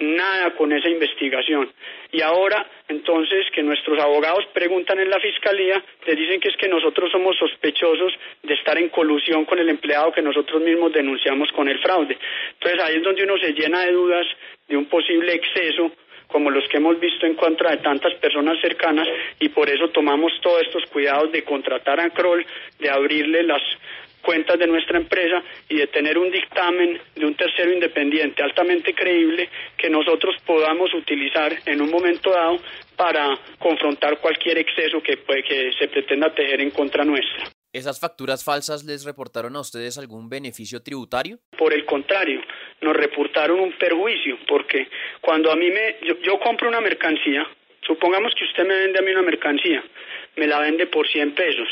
nada 0.00 0.54
con 0.54 0.72
esa 0.72 0.88
investigación. 0.88 1.70
Y 2.12 2.22
ahora, 2.22 2.66
entonces, 2.88 3.46
que 3.54 3.62
nuestros 3.62 3.98
abogados 4.00 4.46
preguntan 4.52 4.98
en 4.98 5.10
la 5.10 5.20
fiscalía, 5.20 5.82
les 6.06 6.16
dicen 6.16 6.40
que 6.40 6.48
es 6.48 6.56
que 6.56 6.68
nosotros 6.68 7.10
somos 7.12 7.36
sospechosos 7.36 8.12
de 8.42 8.54
estar 8.54 8.78
en 8.78 8.88
colusión 8.88 9.44
con 9.44 9.58
el 9.58 9.68
empleado 9.68 10.12
que 10.12 10.22
nosotros 10.22 10.60
mismos 10.62 10.92
denunciamos 10.92 11.52
con 11.52 11.68
el 11.68 11.78
fraude. 11.80 12.18
Entonces 12.54 12.80
ahí 12.82 12.96
es 12.96 13.02
donde 13.02 13.24
uno 13.24 13.38
se 13.38 13.52
llena 13.52 13.84
de 13.84 13.92
dudas 13.92 14.26
de 14.68 14.76
un 14.76 14.86
posible 14.86 15.34
exceso 15.34 15.92
como 16.30 16.50
los 16.50 16.66
que 16.68 16.78
hemos 16.78 16.98
visto 16.98 17.26
en 17.26 17.34
contra 17.34 17.70
de 17.70 17.78
tantas 17.78 18.14
personas 18.14 18.60
cercanas 18.60 19.06
y 19.38 19.48
por 19.48 19.68
eso 19.68 19.88
tomamos 19.90 20.32
todos 20.42 20.62
estos 20.62 20.84
cuidados 20.86 21.32
de 21.32 21.44
contratar 21.44 22.00
a 22.00 22.10
Kroll, 22.10 22.44
de 22.78 22.90
abrirle 22.90 23.42
las 23.42 23.62
cuentas 24.22 24.58
de 24.58 24.66
nuestra 24.66 24.98
empresa 24.98 25.42
y 25.68 25.76
de 25.76 25.86
tener 25.88 26.18
un 26.18 26.30
dictamen 26.30 27.00
de 27.14 27.26
un 27.26 27.34
tercero 27.34 27.72
independiente 27.72 28.42
altamente 28.42 28.94
creíble 28.94 29.48
que 29.76 29.88
nosotros 29.88 30.36
podamos 30.44 30.92
utilizar 30.94 31.52
en 31.66 31.80
un 31.80 31.90
momento 31.90 32.30
dado 32.30 32.58
para 32.96 33.38
confrontar 33.58 34.18
cualquier 34.18 34.58
exceso 34.58 35.02
que, 35.02 35.16
que 35.16 35.72
se 35.78 35.88
pretenda 35.88 36.34
tejer 36.34 36.60
en 36.60 36.70
contra 36.70 37.04
nuestra. 37.04 37.50
¿Esas 37.72 38.00
facturas 38.00 38.42
falsas 38.42 38.84
les 38.84 39.04
reportaron 39.04 39.54
a 39.54 39.60
ustedes 39.60 39.96
algún 39.96 40.28
beneficio 40.28 40.82
tributario? 40.82 41.38
Por 41.56 41.72
el 41.72 41.84
contrario, 41.84 42.40
nos 42.80 42.96
reportaron 42.96 43.60
un 43.60 43.72
perjuicio, 43.72 44.38
porque 44.46 44.88
cuando 45.20 45.52
a 45.52 45.56
mí 45.56 45.70
me, 45.70 45.96
yo, 46.22 46.38
compro 46.38 46.68
una 46.68 46.80
mercancía, 46.80 47.46
supongamos 47.82 48.34
que 48.34 48.44
usted 48.44 48.66
me 48.66 48.74
vende 48.74 48.98
a 48.98 49.02
mí 49.02 49.10
una 49.10 49.22
mercancía, 49.22 49.82
me 50.36 50.46
la 50.46 50.60
vende 50.60 50.86
por 50.86 51.06
100 51.06 51.32
pesos, 51.32 51.68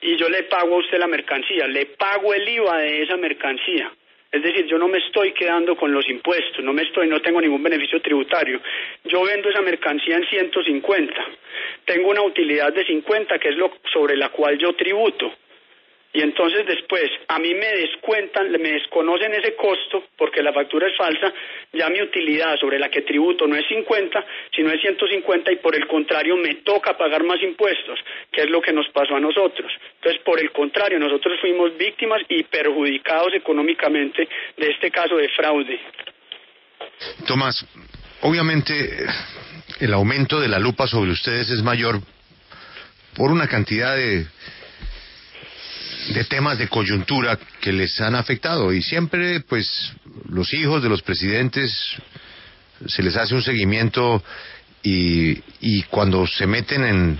y 0.00 0.16
yo 0.16 0.28
le 0.28 0.44
pago 0.44 0.76
a 0.76 0.78
usted 0.78 0.98
la 0.98 1.06
mercancía, 1.06 1.66
le 1.66 1.86
pago 1.86 2.34
el 2.34 2.48
IVA 2.48 2.78
de 2.78 3.02
esa 3.02 3.16
mercancía. 3.16 3.92
Es 4.30 4.42
decir, 4.42 4.66
yo 4.66 4.76
no 4.76 4.88
me 4.88 4.98
estoy 4.98 5.32
quedando 5.32 5.76
con 5.76 5.92
los 5.92 6.06
impuestos, 6.10 6.62
no 6.62 6.72
me 6.72 6.82
estoy, 6.82 7.08
no 7.08 7.22
tengo 7.22 7.40
ningún 7.40 7.62
beneficio 7.62 8.02
tributario. 8.02 8.60
Yo 9.04 9.22
vendo 9.22 9.48
esa 9.48 9.62
mercancía 9.62 10.16
en 10.16 10.26
150. 10.26 11.26
Tengo 11.86 12.10
una 12.10 12.22
utilidad 12.22 12.72
de 12.72 12.84
50 12.84 13.38
que 13.38 13.48
es 13.48 13.56
lo 13.56 13.72
sobre 13.92 14.16
la 14.16 14.28
cual 14.30 14.58
yo 14.58 14.74
tributo 14.74 15.32
y 16.16 16.22
entonces 16.22 16.64
después 16.66 17.10
a 17.28 17.38
mí 17.38 17.52
me 17.52 17.66
descuentan, 17.76 18.50
me 18.52 18.72
desconocen 18.72 19.34
ese 19.34 19.54
costo 19.54 20.04
porque 20.16 20.42
la 20.42 20.50
factura 20.50 20.88
es 20.88 20.96
falsa, 20.96 21.30
ya 21.74 21.90
mi 21.90 22.00
utilidad 22.00 22.56
sobre 22.58 22.78
la 22.78 22.88
que 22.88 23.02
tributo 23.02 23.46
no 23.46 23.54
es 23.54 23.68
50, 23.68 24.24
sino 24.54 24.70
es 24.70 24.80
150 24.80 25.52
y 25.52 25.56
por 25.56 25.76
el 25.76 25.86
contrario 25.86 26.38
me 26.38 26.54
toca 26.64 26.96
pagar 26.96 27.22
más 27.22 27.42
impuestos, 27.42 27.98
que 28.32 28.44
es 28.44 28.48
lo 28.48 28.62
que 28.62 28.72
nos 28.72 28.88
pasó 28.94 29.16
a 29.16 29.20
nosotros. 29.20 29.70
Entonces, 29.96 30.22
por 30.24 30.40
el 30.40 30.52
contrario, 30.52 30.98
nosotros 30.98 31.38
fuimos 31.38 31.76
víctimas 31.76 32.22
y 32.30 32.44
perjudicados 32.44 33.34
económicamente 33.34 34.26
de 34.56 34.70
este 34.70 34.90
caso 34.90 35.16
de 35.16 35.28
fraude. 35.28 35.78
Tomás, 37.26 37.62
obviamente 38.22 38.72
el 39.80 39.92
aumento 39.92 40.40
de 40.40 40.48
la 40.48 40.58
lupa 40.58 40.86
sobre 40.86 41.10
ustedes 41.10 41.50
es 41.50 41.62
mayor 41.62 42.00
por 43.14 43.30
una 43.30 43.48
cantidad 43.48 43.94
de 43.94 44.26
de 46.12 46.24
temas 46.24 46.58
de 46.58 46.68
coyuntura 46.68 47.38
que 47.60 47.72
les 47.72 48.00
han 48.00 48.14
afectado 48.14 48.72
y 48.72 48.82
siempre 48.82 49.40
pues 49.40 49.92
los 50.28 50.52
hijos 50.54 50.82
de 50.82 50.88
los 50.88 51.02
presidentes 51.02 51.72
se 52.86 53.02
les 53.02 53.16
hace 53.16 53.34
un 53.34 53.42
seguimiento 53.42 54.22
y, 54.82 55.42
y 55.60 55.82
cuando 55.84 56.26
se 56.26 56.46
meten 56.46 56.84
en, 56.84 57.18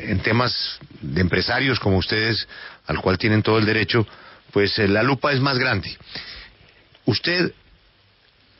en 0.00 0.20
temas 0.20 0.80
de 1.00 1.20
empresarios 1.20 1.78
como 1.78 1.98
ustedes, 1.98 2.48
al 2.86 3.00
cual 3.00 3.18
tienen 3.18 3.42
todo 3.42 3.58
el 3.58 3.66
derecho, 3.66 4.06
pues 4.52 4.76
eh, 4.78 4.88
la 4.88 5.02
lupa 5.02 5.32
es 5.32 5.40
más 5.40 5.58
grande. 5.58 5.96
Usted, 7.04 7.52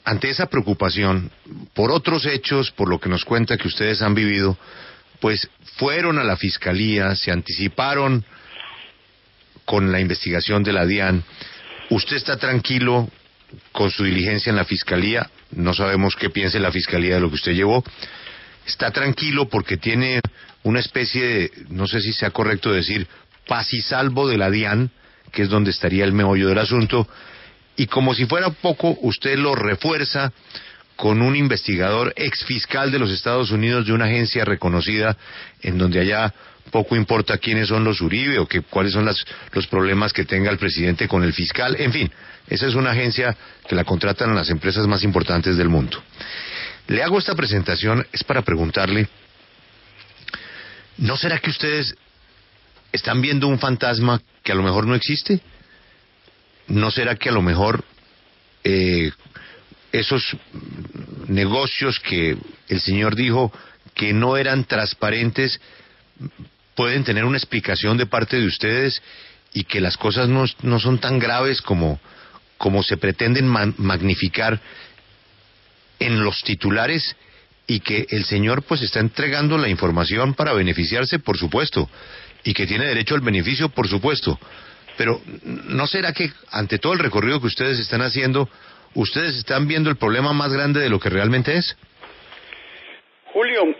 ante 0.04 0.30
esa 0.30 0.46
preocupación, 0.46 1.32
por 1.74 1.90
otros 1.90 2.26
hechos, 2.26 2.70
por 2.70 2.88
lo 2.88 3.00
que 3.00 3.08
nos 3.08 3.24
cuenta 3.24 3.56
que 3.56 3.68
ustedes 3.68 4.02
han 4.02 4.14
vivido, 4.14 4.56
pues 5.20 5.48
fueron 5.76 6.18
a 6.18 6.24
la 6.24 6.36
fiscalía, 6.36 7.16
se 7.16 7.32
anticiparon 7.32 8.24
con 9.64 9.92
la 9.92 10.00
investigación 10.00 10.62
de 10.62 10.72
la 10.72 10.86
DIAN. 10.86 11.24
¿Usted 11.90 12.16
está 12.16 12.36
tranquilo 12.36 13.08
con 13.72 13.90
su 13.90 14.04
diligencia 14.04 14.50
en 14.50 14.56
la 14.56 14.64
fiscalía? 14.64 15.30
No 15.50 15.74
sabemos 15.74 16.16
qué 16.16 16.30
piense 16.30 16.58
la 16.58 16.72
fiscalía 16.72 17.14
de 17.14 17.20
lo 17.20 17.28
que 17.28 17.36
usted 17.36 17.52
llevó. 17.52 17.84
¿Está 18.66 18.90
tranquilo 18.90 19.48
porque 19.48 19.76
tiene 19.76 20.20
una 20.62 20.80
especie 20.80 21.26
de, 21.26 21.52
no 21.68 21.86
sé 21.86 22.00
si 22.00 22.12
sea 22.12 22.30
correcto 22.30 22.72
decir, 22.72 23.06
paz 23.46 23.72
y 23.72 23.82
salvo 23.82 24.28
de 24.28 24.38
la 24.38 24.50
DIAN, 24.50 24.90
que 25.32 25.42
es 25.42 25.48
donde 25.48 25.70
estaría 25.70 26.04
el 26.04 26.12
meollo 26.12 26.48
del 26.48 26.58
asunto? 26.58 27.08
Y 27.76 27.86
como 27.86 28.14
si 28.14 28.26
fuera 28.26 28.50
poco, 28.50 28.96
usted 29.00 29.38
lo 29.38 29.54
refuerza 29.54 30.32
con 31.02 31.20
un 31.20 31.34
investigador 31.34 32.12
ex 32.14 32.44
fiscal 32.44 32.92
de 32.92 33.00
los 33.00 33.10
Estados 33.10 33.50
Unidos 33.50 33.84
de 33.84 33.92
una 33.92 34.04
agencia 34.04 34.44
reconocida 34.44 35.16
en 35.60 35.76
donde 35.76 35.98
allá 35.98 36.32
poco 36.70 36.94
importa 36.94 37.38
quiénes 37.38 37.66
son 37.66 37.82
los 37.82 38.00
Uribe 38.00 38.38
o 38.38 38.46
que, 38.46 38.60
cuáles 38.60 38.92
son 38.92 39.04
los 39.04 39.66
problemas 39.66 40.12
que 40.12 40.24
tenga 40.24 40.48
el 40.48 40.58
presidente 40.58 41.08
con 41.08 41.24
el 41.24 41.32
fiscal, 41.32 41.74
en 41.76 41.92
fin, 41.92 42.12
esa 42.46 42.68
es 42.68 42.76
una 42.76 42.92
agencia 42.92 43.36
que 43.68 43.74
la 43.74 43.82
contratan 43.82 44.32
las 44.32 44.48
empresas 44.48 44.86
más 44.86 45.02
importantes 45.02 45.56
del 45.56 45.68
mundo. 45.68 46.00
Le 46.86 47.02
hago 47.02 47.18
esta 47.18 47.34
presentación 47.34 48.06
es 48.12 48.22
para 48.22 48.42
preguntarle, 48.42 49.08
¿no 50.98 51.16
será 51.16 51.40
que 51.40 51.50
ustedes 51.50 51.96
están 52.92 53.20
viendo 53.20 53.48
un 53.48 53.58
fantasma 53.58 54.22
que 54.44 54.52
a 54.52 54.54
lo 54.54 54.62
mejor 54.62 54.86
no 54.86 54.94
existe? 54.94 55.40
¿No 56.68 56.92
será 56.92 57.16
que 57.16 57.28
a 57.28 57.32
lo 57.32 57.42
mejor 57.42 57.84
eh, 58.62 59.10
esos 59.92 60.36
negocios 61.28 62.00
que 62.00 62.36
el 62.68 62.80
señor 62.80 63.14
dijo 63.14 63.52
que 63.94 64.12
no 64.12 64.36
eran 64.36 64.64
transparentes 64.64 65.60
pueden 66.74 67.04
tener 67.04 67.24
una 67.24 67.36
explicación 67.36 67.96
de 67.96 68.06
parte 68.06 68.38
de 68.38 68.46
ustedes 68.46 69.02
y 69.52 69.64
que 69.64 69.80
las 69.80 69.96
cosas 69.96 70.28
no, 70.28 70.44
no 70.62 70.80
son 70.80 70.98
tan 70.98 71.18
graves 71.18 71.60
como, 71.60 72.00
como 72.56 72.82
se 72.82 72.96
pretenden 72.96 73.46
magnificar 73.46 74.60
en 75.98 76.24
los 76.24 76.42
titulares 76.42 77.16
y 77.66 77.80
que 77.80 78.06
el 78.10 78.24
señor 78.24 78.62
pues 78.62 78.82
está 78.82 79.00
entregando 79.00 79.58
la 79.58 79.68
información 79.68 80.34
para 80.34 80.52
beneficiarse, 80.52 81.18
por 81.18 81.38
supuesto, 81.38 81.88
y 82.44 82.54
que 82.54 82.66
tiene 82.66 82.86
derecho 82.86 83.14
al 83.14 83.20
beneficio, 83.20 83.68
por 83.68 83.88
supuesto. 83.88 84.38
Pero 84.96 85.22
¿no 85.44 85.86
será 85.86 86.12
que 86.12 86.32
ante 86.50 86.78
todo 86.78 86.92
el 86.92 86.98
recorrido 86.98 87.40
que 87.40 87.46
ustedes 87.46 87.78
están 87.78 88.02
haciendo, 88.02 88.48
ustedes 88.94 89.36
están 89.36 89.66
viendo 89.66 89.90
el 89.90 89.96
problema 89.96 90.32
más 90.32 90.52
grande 90.52 90.80
de 90.80 90.90
lo 90.90 90.98
que 90.98 91.10
realmente 91.10 91.56
es? 91.56 91.76
Julio, 93.26 93.74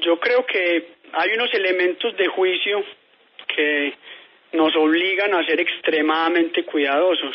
yo 0.00 0.20
creo 0.20 0.44
que 0.46 0.94
hay 1.12 1.30
unos 1.34 1.52
elementos 1.54 2.16
de 2.16 2.26
juicio 2.28 2.84
que 3.54 3.94
nos 4.52 4.74
obligan 4.76 5.34
a 5.34 5.44
ser 5.44 5.60
extremadamente 5.60 6.64
cuidadosos. 6.64 7.34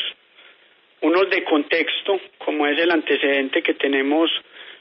Unos 1.02 1.30
de 1.30 1.44
contexto, 1.44 2.20
como 2.38 2.66
es 2.66 2.78
el 2.78 2.90
antecedente 2.90 3.62
que 3.62 3.74
tenemos 3.74 4.30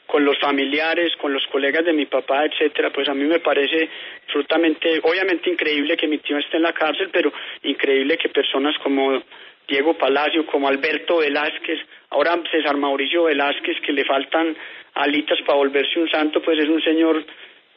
con 0.06 0.26
los 0.26 0.40
familiares, 0.40 1.16
con 1.22 1.32
los 1.32 1.46
colegas 1.52 1.86
de 1.86 1.94
mi 1.94 2.08
papá, 2.08 2.46
etcétera, 2.46 2.90
pues 2.92 3.08
a 3.08 3.14
mí 3.14 3.26
me 3.26 3.40
parece 3.40 3.90
absolutamente, 4.26 5.00
obviamente 5.04 5.52
increíble 5.52 5.96
que 5.96 6.08
mi 6.08 6.18
tío 6.18 6.38
esté 6.38 6.58
en 6.58 6.64
la 6.64 6.74
cárcel, 6.74 7.10
pero 7.14 7.32
increíble 7.64 8.18
que 8.18 8.30
personas 8.30 8.76
como 8.82 9.22
Diego 9.68 9.94
Palacio, 9.98 10.48
como 10.48 10.68
Alberto 10.68 11.18
Velázquez, 11.18 11.80
ahora 12.10 12.40
César 12.52 12.78
Mauricio 12.78 13.24
Velázquez, 13.24 13.80
que 13.86 13.94
le 13.94 14.06
faltan 14.06 14.56
alitas 14.96 15.40
para 15.46 15.58
volverse 15.58 16.00
un 16.00 16.10
santo, 16.10 16.42
pues 16.42 16.60
es 16.60 16.68
un 16.68 16.82
señor 16.82 17.24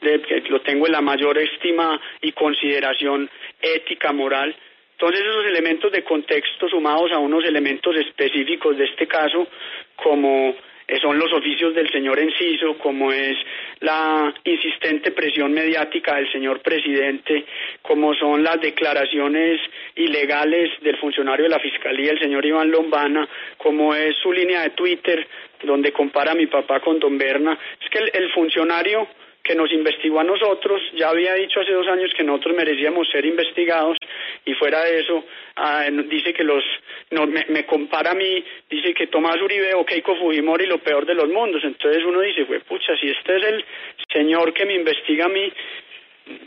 que 0.01 0.43
lo 0.49 0.61
tengo 0.61 0.85
en 0.85 0.91
la 0.91 1.01
mayor 1.01 1.37
estima 1.37 1.99
y 2.21 2.33
consideración 2.33 3.29
ética, 3.61 4.11
moral. 4.11 4.53
Entonces 4.91 5.21
esos 5.21 5.45
elementos 5.45 5.91
de 5.91 6.03
contexto 6.03 6.67
sumados 6.67 7.11
a 7.11 7.19
unos 7.19 7.45
elementos 7.45 7.95
específicos 7.95 8.77
de 8.77 8.85
este 8.85 9.07
caso, 9.07 9.47
como 9.95 10.55
son 11.01 11.17
los 11.17 11.31
oficios 11.33 11.73
del 11.73 11.89
señor 11.89 12.19
Enciso, 12.19 12.77
como 12.77 13.11
es 13.11 13.37
la 13.79 14.33
insistente 14.43 15.11
presión 15.11 15.53
mediática 15.53 16.15
del 16.15 16.31
señor 16.31 16.61
presidente, 16.61 17.45
como 17.81 18.13
son 18.13 18.43
las 18.43 18.59
declaraciones 18.59 19.61
ilegales 19.95 20.71
del 20.81 20.97
funcionario 20.97 21.43
de 21.43 21.49
la 21.49 21.59
Fiscalía, 21.59 22.11
el 22.11 22.19
señor 22.19 22.45
Iván 22.45 22.71
Lombana, 22.71 23.27
como 23.57 23.93
es 23.93 24.15
su 24.17 24.31
línea 24.31 24.63
de 24.63 24.71
Twitter, 24.71 25.27
donde 25.63 25.91
compara 25.91 26.31
a 26.31 26.35
mi 26.35 26.47
papá 26.47 26.79
con 26.79 26.99
don 26.99 27.17
Berna. 27.17 27.57
Es 27.81 27.89
que 27.89 27.99
el 27.99 28.31
funcionario 28.31 29.07
que 29.43 29.55
nos 29.55 29.71
investigó 29.73 30.21
a 30.21 30.23
nosotros, 30.23 30.81
ya 30.95 31.09
había 31.09 31.33
dicho 31.33 31.59
hace 31.59 31.73
dos 31.73 31.87
años 31.87 32.11
que 32.15 32.23
nosotros 32.23 32.55
merecíamos 32.55 33.09
ser 33.09 33.25
investigados 33.25 33.97
y 34.45 34.53
fuera 34.53 34.85
de 34.85 35.01
eso 35.01 35.25
ah, 35.57 35.85
dice 36.09 36.33
que 36.33 36.45
los, 36.45 36.63
no, 37.11 37.27
me, 37.27 37.65
compara 37.65 38.11
a 38.11 38.15
mí, 38.15 38.43
dice 38.69 38.93
que 38.93 39.07
Tomás 39.07 39.41
Uribe 39.41 39.73
o 39.73 39.85
Keiko 39.85 40.15
Fujimori 40.15 40.65
lo 40.65 40.77
peor 40.77 41.05
de 41.05 41.13
los 41.13 41.27
mundos, 41.27 41.61
entonces 41.65 42.03
uno 42.05 42.21
dice, 42.21 42.45
pues 42.45 42.63
pucha, 42.63 42.95
si 42.95 43.09
este 43.09 43.35
es 43.35 43.43
el 43.43 43.65
señor 44.13 44.53
que 44.53 44.65
me 44.65 44.75
investiga 44.75 45.25
a 45.25 45.29
mí, 45.29 45.51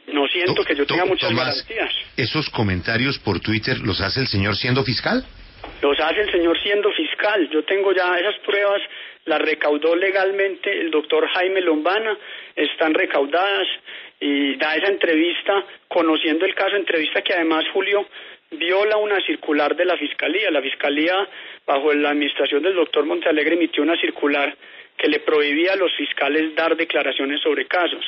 no 0.08 0.26
siento 0.28 0.64
que 0.64 0.74
yo 0.74 0.86
tenga 0.86 1.04
muchas 1.04 1.34
garantías. 1.34 1.92
¿Esos 2.16 2.48
comentarios 2.50 3.18
por 3.18 3.40
Twitter 3.40 3.78
los 3.78 4.00
hace 4.00 4.20
el 4.20 4.26
señor 4.26 4.56
siendo 4.56 4.82
fiscal? 4.82 5.24
Los 5.82 5.98
hace 6.00 6.20
el 6.20 6.30
señor 6.30 6.58
siendo 6.62 6.90
fiscal. 6.92 7.48
Yo 7.50 7.64
tengo 7.64 7.92
ya 7.92 8.16
esas 8.18 8.38
pruebas, 8.44 8.80
las 9.24 9.40
recaudó 9.40 9.94
legalmente 9.94 10.70
el 10.80 10.90
doctor 10.90 11.26
Jaime 11.28 11.60
Lombana, 11.60 12.16
están 12.54 12.94
recaudadas 12.94 13.66
y 14.20 14.56
da 14.56 14.74
esa 14.76 14.88
entrevista 14.88 15.64
conociendo 15.88 16.46
el 16.46 16.54
caso, 16.54 16.76
entrevista 16.76 17.20
que 17.22 17.34
además 17.34 17.64
Julio 17.72 18.06
viola 18.52 18.96
una 18.96 19.20
circular 19.20 19.76
de 19.76 19.84
la 19.84 19.96
Fiscalía. 19.96 20.50
La 20.50 20.62
Fiscalía, 20.62 21.14
bajo 21.66 21.92
la 21.92 22.10
administración 22.10 22.62
del 22.62 22.74
doctor 22.74 23.04
Montealegre, 23.04 23.54
emitió 23.54 23.82
una 23.82 24.00
circular 24.00 24.56
que 24.96 25.08
le 25.08 25.20
prohibía 25.20 25.72
a 25.74 25.76
los 25.76 25.94
fiscales 25.96 26.54
dar 26.54 26.76
declaraciones 26.76 27.40
sobre 27.42 27.66
casos. 27.66 28.04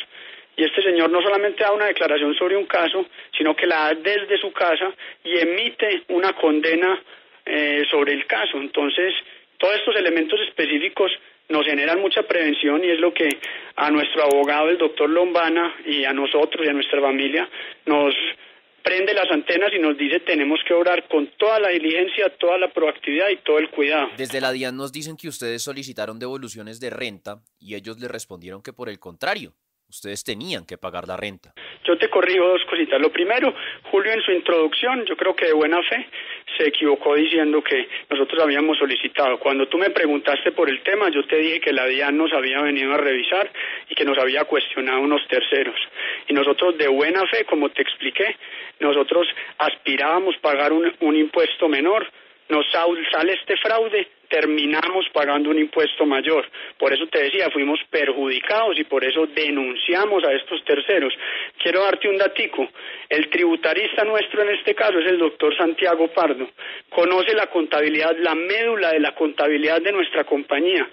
Y 0.59 0.65
este 0.65 0.83
señor 0.83 1.09
no 1.09 1.23
solamente 1.23 1.63
da 1.63 1.71
una 1.71 1.87
declaración 1.87 2.35
sobre 2.35 2.57
un 2.57 2.67
caso, 2.67 3.07
sino 3.37 3.55
que 3.55 3.65
la 3.65 3.77
da 3.77 3.95
desde 3.95 4.37
su 4.39 4.53
casa 4.53 4.93
y 5.23 5.39
emite 5.39 6.03
una 6.09 6.33
condena 6.33 7.01
eh, 7.47 7.85
sobre 7.89 8.13
el 8.13 8.27
caso. 8.27 8.59
Entonces, 8.59 9.15
todos 9.57 9.77
estos 9.77 9.95
elementos 9.95 10.41
específicos 10.49 11.13
nos 11.49 11.65
generan 11.65 12.01
mucha 12.01 12.25
prevención 12.25 12.85
y 12.85 12.89
es 12.89 12.99
lo 12.99 13.15
que 13.15 13.29
a 13.77 13.89
nuestro 13.93 14.25
abogado, 14.25 14.69
el 14.69 14.79
doctor 14.79 15.09
Lombana, 15.09 15.77
y 15.87 16.05
a 16.05 16.13
nosotros 16.13 16.67
y 16.67 16.69
a 16.69 16.73
nuestra 16.73 17.01
familia 17.01 17.49
nos 17.87 18.13
prende 18.83 19.15
las 19.15 19.31
antenas 19.31 19.71
y 19.73 19.79
nos 19.79 19.97
dice 19.97 20.19
tenemos 20.21 20.59
que 20.67 20.75
obrar 20.75 21.07
con 21.07 21.29
toda 21.39 21.61
la 21.61 21.69
diligencia, 21.69 22.37
toda 22.37 22.59
la 22.59 22.73
proactividad 22.73 23.29
y 23.29 23.37
todo 23.37 23.59
el 23.59 23.71
cuidado. 23.71 24.09
Desde 24.17 24.41
la 24.41 24.51
DIAN 24.51 24.77
nos 24.77 24.91
dicen 24.91 25.17
que 25.17 25.29
ustedes 25.29 25.63
solicitaron 25.63 26.19
devoluciones 26.19 26.81
de 26.81 26.91
renta 26.91 27.43
y 27.61 27.77
ellos 27.77 28.01
le 28.01 28.09
respondieron 28.09 28.61
que 28.61 28.73
por 28.73 28.89
el 28.89 28.99
contrario, 28.99 29.55
ustedes 29.89 30.23
tenían 30.23 30.67
que 30.67 30.77
pagar 30.77 31.09
la 31.09 31.17
renta. 31.17 31.53
Yo 31.85 31.97
te 31.97 32.11
corrijo 32.11 32.47
dos 32.47 32.65
cositas. 32.69 33.01
Lo 33.01 33.11
primero, 33.11 33.55
Julio 33.91 34.13
en 34.13 34.21
su 34.21 34.33
introducción, 34.33 35.05
yo 35.07 35.17
creo 35.17 35.35
que 35.35 35.47
de 35.47 35.53
buena 35.53 35.83
fe, 35.83 36.07
se 36.57 36.69
equivocó 36.69 37.15
diciendo 37.15 37.63
que 37.63 37.89
nosotros 38.11 38.43
habíamos 38.43 38.79
solicitado. 38.79 39.39
Cuando 39.39 39.67
tú 39.69 39.79
me 39.79 39.91
preguntaste 39.91 40.53
por 40.53 40.69
el 40.69 40.83
tema, 40.83 41.09
yo 41.11 41.25
te 41.27 41.37
dije 41.37 41.61
que 41.61 41.73
la 41.73 41.87
DIAN 41.87 42.17
nos 42.17 42.33
había 42.33 42.61
venido 42.61 42.93
a 42.93 42.99
revisar 42.99 43.51
y 43.89 43.95
que 43.95 44.05
nos 44.05 44.19
había 44.19 44.45
cuestionado 44.45 45.01
unos 45.01 45.27
terceros. 45.29 45.77
Y 46.27 46.35
nosotros 46.35 46.77
de 46.77 46.89
buena 46.89 47.27
fe, 47.27 47.45
como 47.45 47.71
te 47.71 47.83
expliqué, 47.83 48.37
nosotros 48.81 49.27
aspirábamos 49.59 50.37
pagar 50.39 50.73
un, 50.73 50.93
un 51.01 51.17
impuesto 51.17 51.69
menor 51.69 52.07
nos 52.49 52.67
sale 52.71 53.33
este 53.35 53.57
fraude, 53.57 54.09
terminamos 54.29 55.07
pagando 55.13 55.51
un 55.51 55.59
impuesto 55.59 56.07
mayor. 56.07 56.47
Por 56.79 56.93
eso 56.93 57.07
te 57.07 57.23
decía, 57.23 57.51
fuimos 57.51 57.81
perjudicados 57.91 58.79
y 58.79 58.85
por 58.85 59.05
eso 59.05 59.27
denunciamos 59.27 60.25
a 60.25 60.33
estos 60.33 60.65
terceros. 60.65 61.13
Quiero 61.63 61.83
darte 61.83 62.09
un 62.09 62.19
datico. 62.19 62.69
El 63.09 63.29
tributarista 63.31 64.05
nuestro 64.05 64.43
en 64.43 64.51
este 64.51 64.75
caso 64.75 64.99
es 64.99 65.07
el 65.07 65.19
doctor 65.19 65.57
Santiago 65.57 66.09
Pardo. 66.09 66.49
Conoce 66.89 67.35
la 67.35 67.47
contabilidad, 67.47 68.17
la 68.19 68.35
médula 68.35 68.93
de 68.93 69.01
la 69.01 69.15
contabilidad 69.15 69.81
de 69.81 69.93
nuestra 69.93 70.25
compañía. 70.25 70.89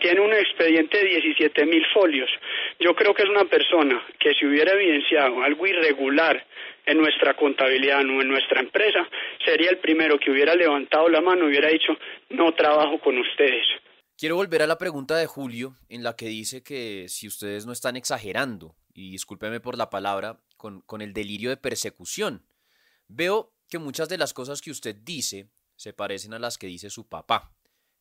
Tiene 0.00 0.20
un 0.20 0.32
expediente 0.32 0.98
de 0.98 1.04
17 1.04 1.66
mil 1.66 1.84
folios. 1.92 2.30
Yo 2.80 2.94
creo 2.94 3.14
que 3.14 3.22
es 3.22 3.28
una 3.28 3.44
persona 3.44 4.04
que 4.18 4.34
si 4.34 4.46
hubiera 4.46 4.72
evidenciado 4.72 5.42
algo 5.42 5.66
irregular 5.66 6.44
en 6.86 6.98
nuestra 6.98 7.34
contabilidad 7.34 8.00
o 8.00 8.20
en 8.20 8.28
nuestra 8.28 8.60
empresa, 8.60 9.08
sería 9.44 9.70
el 9.70 9.78
primero 9.78 10.18
que 10.18 10.30
hubiera 10.30 10.54
levantado 10.54 11.08
la 11.08 11.20
mano 11.20 11.44
y 11.44 11.48
hubiera 11.48 11.68
dicho, 11.68 11.96
no 12.30 12.52
trabajo 12.54 12.98
con 13.00 13.18
ustedes. 13.18 13.66
Quiero 14.18 14.36
volver 14.36 14.62
a 14.62 14.66
la 14.66 14.78
pregunta 14.78 15.16
de 15.16 15.26
Julio, 15.26 15.74
en 15.88 16.02
la 16.02 16.16
que 16.16 16.26
dice 16.26 16.62
que 16.62 17.06
si 17.08 17.26
ustedes 17.26 17.66
no 17.66 17.72
están 17.72 17.96
exagerando, 17.96 18.74
y 18.94 19.10
discúlpeme 19.10 19.60
por 19.60 19.78
la 19.78 19.90
palabra, 19.90 20.40
con, 20.56 20.80
con 20.82 21.00
el 21.00 21.12
delirio 21.12 21.50
de 21.50 21.56
persecución. 21.56 22.44
Veo 23.08 23.52
que 23.68 23.78
muchas 23.78 24.08
de 24.08 24.18
las 24.18 24.34
cosas 24.34 24.60
que 24.60 24.70
usted 24.70 24.94
dice 24.94 25.48
se 25.76 25.92
parecen 25.92 26.34
a 26.34 26.38
las 26.38 26.58
que 26.58 26.66
dice 26.66 26.90
su 26.90 27.08
papá. 27.08 27.52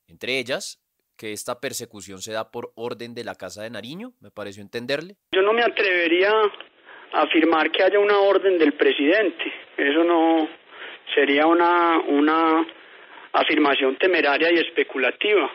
Entre 0.08 0.38
ellas, 0.38 0.81
que 1.22 1.34
esta 1.34 1.60
persecución 1.62 2.18
se 2.18 2.34
da 2.34 2.50
por 2.50 2.72
orden 2.74 3.14
de 3.14 3.24
la 3.24 3.36
Casa 3.36 3.62
de 3.62 3.70
Nariño, 3.70 4.14
me 4.22 4.32
pareció 4.32 4.64
entenderle. 4.64 5.18
Yo 5.32 5.44
no 5.44 5.54
me 5.54 5.62
atrevería 5.62 6.32
afirmar 7.14 7.70
que 7.70 7.84
haya 7.84 8.00
una 8.00 8.18
orden 8.18 8.58
del 8.58 8.74
presidente. 8.74 9.54
Eso 9.78 10.04
no 10.04 10.50
sería 11.14 11.46
una, 11.46 12.00
una 12.00 12.66
afirmación 13.34 13.98
temeraria 13.98 14.52
y 14.52 14.58
especulativa. 14.66 15.52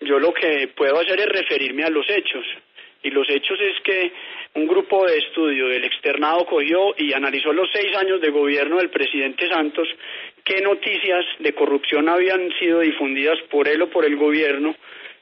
Yo 0.00 0.18
lo 0.18 0.34
que 0.34 0.72
puedo 0.76 0.98
hacer 0.98 1.20
es 1.20 1.26
referirme 1.26 1.84
a 1.84 1.90
los 1.90 2.04
hechos. 2.10 2.44
Y 3.02 3.10
los 3.10 3.28
hechos 3.28 3.58
es 3.60 3.80
que 3.82 4.12
un 4.54 4.66
grupo 4.66 5.06
de 5.06 5.18
estudio 5.18 5.68
del 5.68 5.84
externado 5.84 6.46
cogió 6.46 6.94
y 6.96 7.12
analizó 7.12 7.52
los 7.52 7.68
seis 7.72 7.94
años 7.96 8.20
de 8.20 8.30
gobierno 8.30 8.78
del 8.78 8.90
presidente 8.90 9.48
Santos, 9.48 9.88
qué 10.44 10.60
noticias 10.60 11.24
de 11.38 11.52
corrupción 11.52 12.08
habían 12.08 12.50
sido 12.58 12.80
difundidas 12.80 13.38
por 13.50 13.68
él 13.68 13.82
o 13.82 13.90
por 13.90 14.04
el 14.04 14.16
gobierno, 14.16 14.74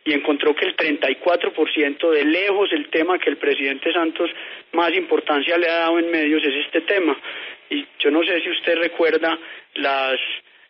y 0.05 0.13
encontró 0.13 0.55
que 0.55 0.67
el 0.67 0.77
34% 0.77 2.11
de 2.11 2.25
lejos 2.25 2.71
el 2.73 2.89
tema 2.91 3.19
que 3.19 3.31
el 3.31 3.39
presidente 3.39 3.93
Santos 3.93 4.31
más 4.73 4.95
importancia 4.95 5.57
le 5.57 5.69
ha 5.69 5.79
dado 5.79 5.99
en 5.99 6.11
medios 6.11 6.45
es 6.45 6.67
este 6.67 6.83
tema. 6.83 7.19
Y 7.71 7.87
yo 7.99 8.11
no 8.11 8.23
sé 8.23 8.41
si 8.43 8.51
usted 8.51 8.77
recuerda 8.77 9.39
las 9.75 10.21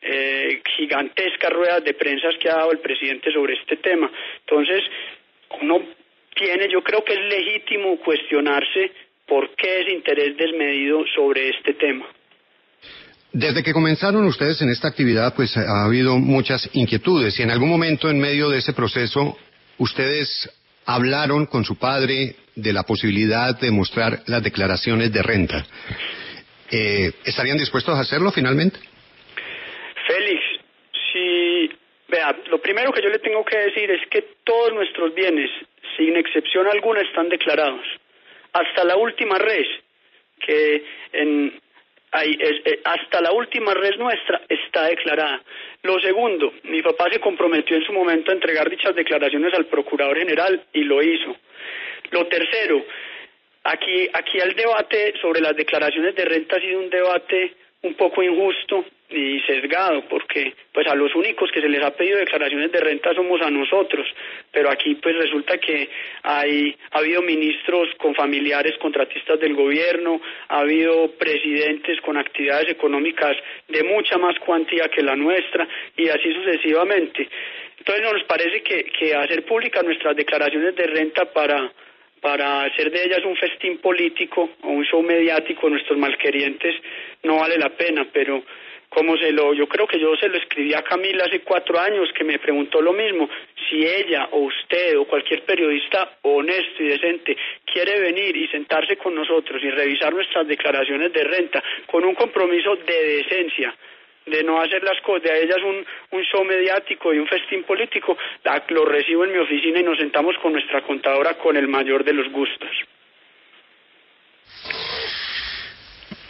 eh, 0.00 0.62
gigantescas 0.76 1.52
ruedas 1.52 1.82
de 1.82 1.94
prensa 1.94 2.28
que 2.38 2.48
ha 2.48 2.56
dado 2.56 2.72
el 2.72 2.78
presidente 2.78 3.32
sobre 3.32 3.54
este 3.54 3.76
tema. 3.76 4.10
Entonces, 4.40 4.84
uno 5.60 5.82
tiene, 6.34 6.68
yo 6.70 6.82
creo 6.82 7.04
que 7.04 7.14
es 7.14 7.20
legítimo 7.20 7.98
cuestionarse 7.98 8.92
por 9.26 9.54
qué 9.56 9.80
ese 9.80 9.92
interés 9.92 10.36
desmedido 10.36 11.04
sobre 11.14 11.48
este 11.48 11.74
tema. 11.74 12.06
Desde 13.32 13.62
que 13.64 13.72
comenzaron 13.72 14.24
ustedes 14.26 14.62
en 14.62 14.70
esta 14.70 14.88
actividad, 14.88 15.34
pues 15.34 15.56
ha 15.56 15.84
habido 15.84 16.18
muchas 16.18 16.70
inquietudes 16.72 17.38
y 17.38 17.42
en 17.42 17.50
algún 17.50 17.68
momento 17.68 18.08
en 18.08 18.20
medio 18.20 18.48
de 18.48 18.58
ese 18.58 18.72
proceso, 18.72 19.36
ustedes 19.78 20.48
hablaron 20.86 21.46
con 21.46 21.64
su 21.64 21.76
padre 21.76 22.36
de 22.54 22.72
la 22.72 22.84
posibilidad 22.84 23.58
de 23.58 23.70
mostrar 23.70 24.20
las 24.26 24.42
declaraciones 24.42 25.12
de 25.12 25.22
renta. 25.22 25.66
Eh, 26.70 27.12
¿Estarían 27.24 27.58
dispuestos 27.58 27.96
a 27.96 28.02
hacerlo 28.02 28.30
finalmente? 28.30 28.78
Félix, 30.06 30.40
si, 31.12 31.70
vea, 32.08 32.36
lo 32.50 32.60
primero 32.60 32.92
que 32.92 33.02
yo 33.02 33.08
le 33.08 33.18
tengo 33.18 33.44
que 33.44 33.58
decir 33.58 33.90
es 33.90 34.08
que 34.10 34.36
todos 34.44 34.72
nuestros 34.72 35.14
bienes, 35.14 35.50
sin 35.96 36.16
excepción 36.16 36.66
alguna, 36.68 37.00
están 37.00 37.28
declarados. 37.28 37.86
Hasta 38.52 38.84
la 38.84 38.96
última 38.96 39.38
res, 39.38 39.66
que 40.40 40.84
en, 41.12 41.60
eh, 42.22 42.80
hasta 42.84 43.20
la 43.20 43.32
última 43.32 43.74
red 43.74 43.96
nuestra 43.96 44.42
está 44.48 44.86
declarada. 44.86 45.42
Lo 45.82 45.98
segundo, 45.98 46.54
mi 46.64 46.80
papá 46.80 47.10
se 47.10 47.18
comprometió 47.18 47.76
en 47.76 47.84
su 47.84 47.92
momento 47.92 48.30
a 48.30 48.34
entregar 48.34 48.70
dichas 48.70 48.94
declaraciones 48.94 49.52
al 49.54 49.66
Procurador 49.66 50.16
General 50.16 50.62
y 50.72 50.84
lo 50.84 51.02
hizo. 51.02 51.36
Lo 52.10 52.26
tercero, 52.26 52.84
aquí, 53.64 54.08
aquí 54.12 54.38
el 54.38 54.54
debate 54.54 55.14
sobre 55.20 55.40
las 55.40 55.56
declaraciones 55.56 56.14
de 56.14 56.24
renta 56.24 56.56
ha 56.56 56.60
sido 56.60 56.78
un 56.78 56.90
debate 56.90 57.54
un 57.84 57.94
poco 57.94 58.22
injusto 58.22 58.84
y 59.10 59.38
sesgado, 59.40 60.02
porque 60.08 60.54
pues 60.72 60.86
a 60.86 60.94
los 60.94 61.14
únicos 61.14 61.50
que 61.52 61.60
se 61.60 61.68
les 61.68 61.82
ha 61.84 61.90
pedido 61.90 62.18
declaraciones 62.18 62.72
de 62.72 62.80
renta 62.80 63.14
somos 63.14 63.40
a 63.42 63.50
nosotros, 63.50 64.06
pero 64.50 64.70
aquí 64.70 64.94
pues 64.96 65.14
resulta 65.16 65.58
que 65.58 65.88
hay 66.22 66.74
ha 66.90 66.98
habido 66.98 67.20
ministros 67.22 67.88
con 67.98 68.14
familiares 68.14 68.76
contratistas 68.78 69.38
del 69.38 69.54
gobierno, 69.54 70.20
ha 70.48 70.60
habido 70.60 71.10
presidentes 71.12 72.00
con 72.00 72.16
actividades 72.16 72.70
económicas 72.70 73.36
de 73.68 73.84
mucha 73.84 74.16
más 74.16 74.38
cuantía 74.38 74.88
que 74.88 75.02
la 75.02 75.14
nuestra 75.14 75.68
y 75.96 76.08
así 76.08 76.32
sucesivamente. 76.32 77.28
Entonces 77.78 78.12
nos 78.12 78.24
parece 78.24 78.62
que, 78.62 78.84
que 78.84 79.14
hacer 79.14 79.44
públicas 79.44 79.84
nuestras 79.84 80.16
declaraciones 80.16 80.74
de 80.74 80.86
renta 80.86 81.26
para 81.26 81.70
para 82.24 82.62
hacer 82.62 82.90
de 82.90 83.04
ellas 83.04 83.22
un 83.26 83.36
festín 83.36 83.76
político 83.82 84.48
o 84.62 84.68
un 84.68 84.82
show 84.86 85.02
mediático 85.02 85.68
nuestros 85.68 85.98
malquerientes 85.98 86.74
no 87.22 87.36
vale 87.36 87.58
la 87.58 87.68
pena, 87.68 88.08
pero 88.10 88.42
como 88.88 89.14
se 89.18 89.30
lo, 89.30 89.52
yo 89.52 89.68
creo 89.68 89.86
que 89.86 90.00
yo 90.00 90.16
se 90.16 90.30
lo 90.30 90.38
escribí 90.38 90.72
a 90.72 90.80
Camila 90.80 91.24
hace 91.26 91.40
cuatro 91.40 91.78
años 91.78 92.08
que 92.16 92.24
me 92.24 92.38
preguntó 92.38 92.80
lo 92.80 92.94
mismo, 92.94 93.28
si 93.68 93.86
ella 93.86 94.28
o 94.30 94.38
usted 94.38 94.96
o 94.96 95.04
cualquier 95.04 95.42
periodista 95.42 96.16
honesto 96.22 96.82
y 96.82 96.86
decente 96.86 97.36
quiere 97.70 98.00
venir 98.00 98.34
y 98.34 98.48
sentarse 98.48 98.96
con 98.96 99.14
nosotros 99.14 99.62
y 99.62 99.68
revisar 99.68 100.14
nuestras 100.14 100.48
declaraciones 100.48 101.12
de 101.12 101.24
renta 101.24 101.62
con 101.84 102.06
un 102.06 102.14
compromiso 102.14 102.74
de 102.76 103.16
decencia, 103.18 103.74
de 104.26 104.42
no 104.42 104.60
hacer 104.60 104.82
las 104.82 105.00
cosas, 105.02 105.22
de 105.24 105.44
ellas 105.44 105.58
un, 105.64 105.84
un 106.18 106.24
show 106.24 106.44
mediático 106.44 107.12
y 107.12 107.18
un 107.18 107.26
festín 107.26 107.64
político, 107.64 108.16
lo 108.68 108.84
recibo 108.84 109.24
en 109.24 109.32
mi 109.32 109.38
oficina 109.38 109.80
y 109.80 109.82
nos 109.82 109.98
sentamos 109.98 110.36
con 110.42 110.52
nuestra 110.52 110.82
contadora 110.82 111.34
con 111.34 111.56
el 111.56 111.68
mayor 111.68 112.04
de 112.04 112.12
los 112.12 112.30
gustos. 112.32 112.70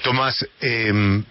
Tomás, 0.03 0.47
em, 0.61 1.25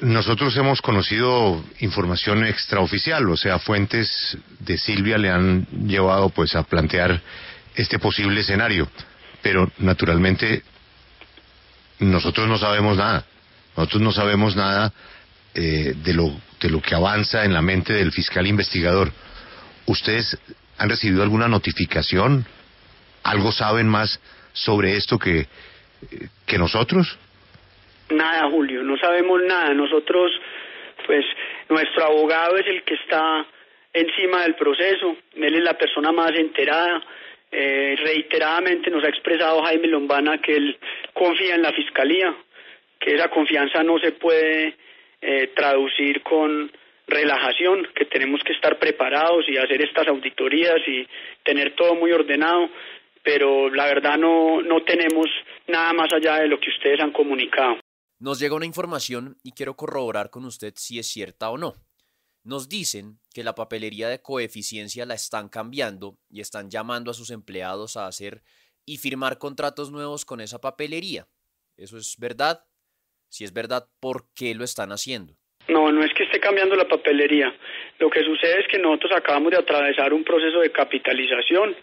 nosotros 0.00 0.56
hemos 0.56 0.80
conocido 0.80 1.62
información 1.80 2.44
extraoficial, 2.44 3.28
o 3.28 3.36
sea, 3.36 3.58
fuentes 3.58 4.36
de 4.60 4.78
Silvia 4.78 5.18
le 5.18 5.30
han 5.30 5.66
llevado 5.86 6.30
pues 6.30 6.56
a 6.56 6.64
plantear 6.64 7.20
este 7.76 7.98
posible 7.98 8.40
escenario, 8.40 8.88
pero 9.42 9.70
naturalmente 9.78 10.62
nosotros 12.00 12.48
no 12.48 12.58
sabemos 12.58 12.96
nada. 12.96 13.24
Nosotros 13.76 14.02
no 14.02 14.12
sabemos 14.12 14.56
nada 14.56 14.92
eh, 15.54 15.94
de, 15.94 16.14
lo, 16.14 16.30
de 16.60 16.70
lo 16.70 16.80
que 16.80 16.94
avanza 16.94 17.44
en 17.44 17.52
la 17.52 17.62
mente 17.62 17.92
del 17.92 18.12
fiscal 18.12 18.46
investigador. 18.46 19.10
¿Ustedes 19.86 20.38
han 20.78 20.88
recibido 20.88 21.22
alguna 21.22 21.48
notificación? 21.48 22.44
¿Algo 23.22 23.52
saben 23.52 23.88
más 23.88 24.20
sobre 24.52 24.96
esto 24.96 25.18
que, 25.18 25.46
que 26.46 26.58
nosotros? 26.58 27.18
Nada, 28.10 28.50
Julio, 28.50 28.82
no 28.82 28.96
sabemos 28.98 29.42
nada. 29.42 29.72
Nosotros, 29.74 30.30
pues, 31.06 31.24
nuestro 31.68 32.04
abogado 32.04 32.56
es 32.56 32.66
el 32.66 32.82
que 32.82 32.94
está 32.94 33.46
encima 33.92 34.42
del 34.42 34.56
proceso, 34.56 35.16
él 35.36 35.54
es 35.54 35.62
la 35.62 35.74
persona 35.74 36.12
más 36.12 36.32
enterada. 36.32 37.00
Eh, 37.50 37.94
reiteradamente 38.02 38.90
nos 38.90 39.04
ha 39.04 39.08
expresado 39.08 39.62
Jaime 39.62 39.86
Lombana 39.86 40.38
que 40.38 40.56
él 40.56 40.76
confía 41.12 41.54
en 41.54 41.62
la 41.62 41.72
fiscalía, 41.72 42.34
que 42.98 43.14
esa 43.14 43.28
confianza 43.28 43.84
no 43.84 43.96
se 44.00 44.10
puede 44.12 44.76
eh, 45.26 45.52
traducir 45.56 46.22
con 46.22 46.70
relajación, 47.06 47.86
que 47.94 48.04
tenemos 48.04 48.42
que 48.44 48.52
estar 48.52 48.78
preparados 48.78 49.44
y 49.48 49.56
hacer 49.56 49.82
estas 49.82 50.06
auditorías 50.08 50.76
y 50.86 51.06
tener 51.44 51.74
todo 51.74 51.94
muy 51.94 52.12
ordenado, 52.12 52.68
pero 53.22 53.70
la 53.70 53.86
verdad 53.86 54.18
no, 54.18 54.60
no 54.62 54.82
tenemos 54.84 55.26
nada 55.66 55.92
más 55.92 56.12
allá 56.12 56.40
de 56.40 56.48
lo 56.48 56.58
que 56.60 56.70
ustedes 56.70 57.00
han 57.00 57.12
comunicado. 57.12 57.76
Nos 58.18 58.38
llega 58.38 58.54
una 58.54 58.66
información 58.66 59.36
y 59.42 59.52
quiero 59.52 59.76
corroborar 59.76 60.30
con 60.30 60.44
usted 60.44 60.74
si 60.76 60.98
es 60.98 61.06
cierta 61.06 61.50
o 61.50 61.58
no. 61.58 61.74
Nos 62.42 62.68
dicen 62.68 63.18
que 63.32 63.44
la 63.44 63.54
papelería 63.54 64.08
de 64.08 64.20
coeficiencia 64.20 65.06
la 65.06 65.14
están 65.14 65.48
cambiando 65.48 66.18
y 66.28 66.40
están 66.40 66.70
llamando 66.70 67.10
a 67.10 67.14
sus 67.14 67.30
empleados 67.30 67.96
a 67.96 68.06
hacer 68.06 68.42
y 68.84 68.98
firmar 68.98 69.38
contratos 69.38 69.90
nuevos 69.90 70.26
con 70.26 70.42
esa 70.42 70.60
papelería. 70.60 71.26
¿Eso 71.76 71.96
es 71.96 72.16
verdad? 72.18 72.64
Si 73.34 73.42
es 73.42 73.52
verdad, 73.52 73.82
¿por 74.00 74.26
qué 74.32 74.54
lo 74.54 74.62
están 74.62 74.90
haciendo? 74.90 75.32
No, 75.66 75.90
no 75.90 76.04
es 76.04 76.14
que 76.14 76.22
esté 76.22 76.38
cambiando 76.38 76.76
la 76.76 76.86
papelería. 76.86 77.52
Lo 77.98 78.08
que 78.08 78.22
sucede 78.22 78.60
es 78.60 78.68
que 78.68 78.78
nosotros 78.78 79.10
acabamos 79.10 79.50
de 79.50 79.58
atravesar 79.58 80.14
un 80.14 80.22
proceso 80.22 80.60
de 80.60 80.70
capitalización. 80.70 81.74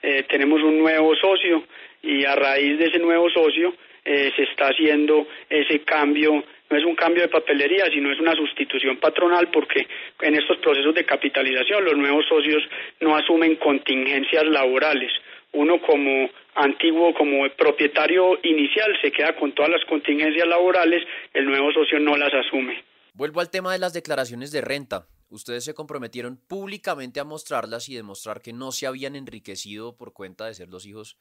Eh, 0.00 0.22
tenemos 0.30 0.62
un 0.62 0.78
nuevo 0.78 1.14
socio 1.14 1.62
y 2.00 2.24
a 2.24 2.34
raíz 2.34 2.78
de 2.78 2.86
ese 2.86 2.98
nuevo 3.00 3.28
socio 3.28 3.74
eh, 4.02 4.32
se 4.34 4.44
está 4.44 4.68
haciendo 4.68 5.28
ese 5.50 5.80
cambio 5.80 6.42
no 6.70 6.78
es 6.78 6.84
un 6.86 6.96
cambio 6.96 7.22
de 7.22 7.28
papelería, 7.28 7.84
sino 7.92 8.10
es 8.10 8.18
una 8.18 8.34
sustitución 8.34 8.96
patronal 8.96 9.48
porque 9.52 9.86
en 10.22 10.34
estos 10.34 10.56
procesos 10.58 10.94
de 10.94 11.04
capitalización 11.04 11.84
los 11.84 11.96
nuevos 11.98 12.24
socios 12.26 12.62
no 13.00 13.14
asumen 13.14 13.56
contingencias 13.56 14.44
laborales. 14.46 15.12
Uno 15.52 15.80
como 15.82 16.30
antiguo, 16.54 17.14
como 17.14 17.48
propietario 17.56 18.38
inicial, 18.42 18.92
se 19.02 19.12
queda 19.12 19.36
con 19.36 19.54
todas 19.54 19.70
las 19.70 19.84
contingencias 19.86 20.46
laborales, 20.46 21.02
el 21.32 21.46
nuevo 21.46 21.72
socio 21.72 21.98
no 22.00 22.16
las 22.16 22.32
asume. 22.32 22.84
Vuelvo 23.12 23.40
al 23.40 23.50
tema 23.50 23.72
de 23.72 23.78
las 23.78 23.92
declaraciones 23.92 24.50
de 24.50 24.60
renta. 24.60 25.06
Ustedes 25.28 25.64
se 25.64 25.74
comprometieron 25.74 26.36
públicamente 26.36 27.20
a 27.20 27.24
mostrarlas 27.24 27.88
y 27.88 27.94
demostrar 27.94 28.40
que 28.40 28.52
no 28.52 28.72
se 28.72 28.86
habían 28.86 29.16
enriquecido 29.16 29.96
por 29.96 30.12
cuenta 30.12 30.46
de 30.46 30.54
ser 30.54 30.68
los 30.68 30.86
hijos 30.86 31.16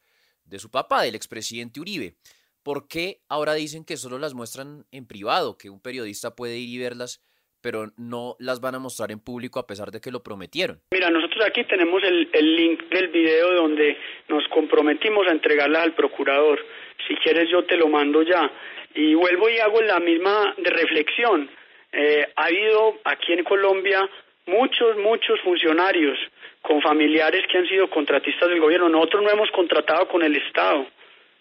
de 0.46 0.60
su 0.60 0.70
papá, 0.70 1.04
del 1.04 1.16
expresidente 1.16 1.80
Uribe. 1.80 2.16
¿Por 2.64 2.88
qué 2.88 3.22
ahora 3.28 3.54
dicen 3.54 3.86
que 3.86 3.98
solo 3.98 4.20
las 4.20 4.34
muestran 4.34 4.86
en 4.92 5.06
privado, 5.06 5.58
que 5.58 5.70
un 5.70 5.80
periodista 5.80 6.36
puede 6.36 6.58
ir 6.58 6.70
y 6.70 6.78
verlas, 6.78 7.22
pero 7.64 7.88
no 7.98 8.36
las 8.40 8.60
van 8.60 8.76
a 8.76 8.80
mostrar 8.80 9.10
en 9.12 9.20
público 9.20 9.58
a 9.58 9.66
pesar 9.66 9.90
de 9.90 10.02
que 10.02 10.12
lo 10.12 10.22
prometieron? 10.22 10.82
Mira, 10.92 11.10
nosotros 11.10 11.46
aquí 11.48 11.64
tenemos 11.64 12.04
el, 12.04 12.30
link 12.56 12.84
del 12.90 13.08
video 13.08 13.54
donde 13.54 13.98
nos 14.28 14.46
comprometimos 14.50 15.26
a 15.28 15.32
entregarlas 15.32 15.84
al 15.84 15.96
procurador. 15.96 16.60
Si 17.08 17.16
quieres 17.16 17.50
yo 17.50 17.64
te 17.64 17.78
lo 17.78 17.88
mando 17.88 18.22
ya. 18.22 18.52
Y 18.94 19.16
vuelvo 19.16 19.50
y 19.50 19.58
hago 19.58 19.82
la 19.82 20.00
misma 20.00 20.54
reflexión. 20.58 21.50
Eh, 21.94 22.28
ha 22.36 22.46
habido 22.46 23.00
aquí 23.06 23.34
en 23.34 23.44
Colombia 23.44 24.08
muchos, 24.46 24.98
muchos 24.98 25.40
funcionarios 25.42 26.20
con 26.62 26.82
familiares 26.82 27.46
que 27.50 27.58
han 27.58 27.68
sido 27.68 27.90
contratistas 27.90 28.50
del 28.50 28.60
gobierno. 28.60 28.90
Nosotros 28.90 29.24
no 29.24 29.30
hemos 29.30 29.50
contratado 29.52 30.08
con 30.10 30.22
el 30.22 30.36
Estado. 30.36 30.86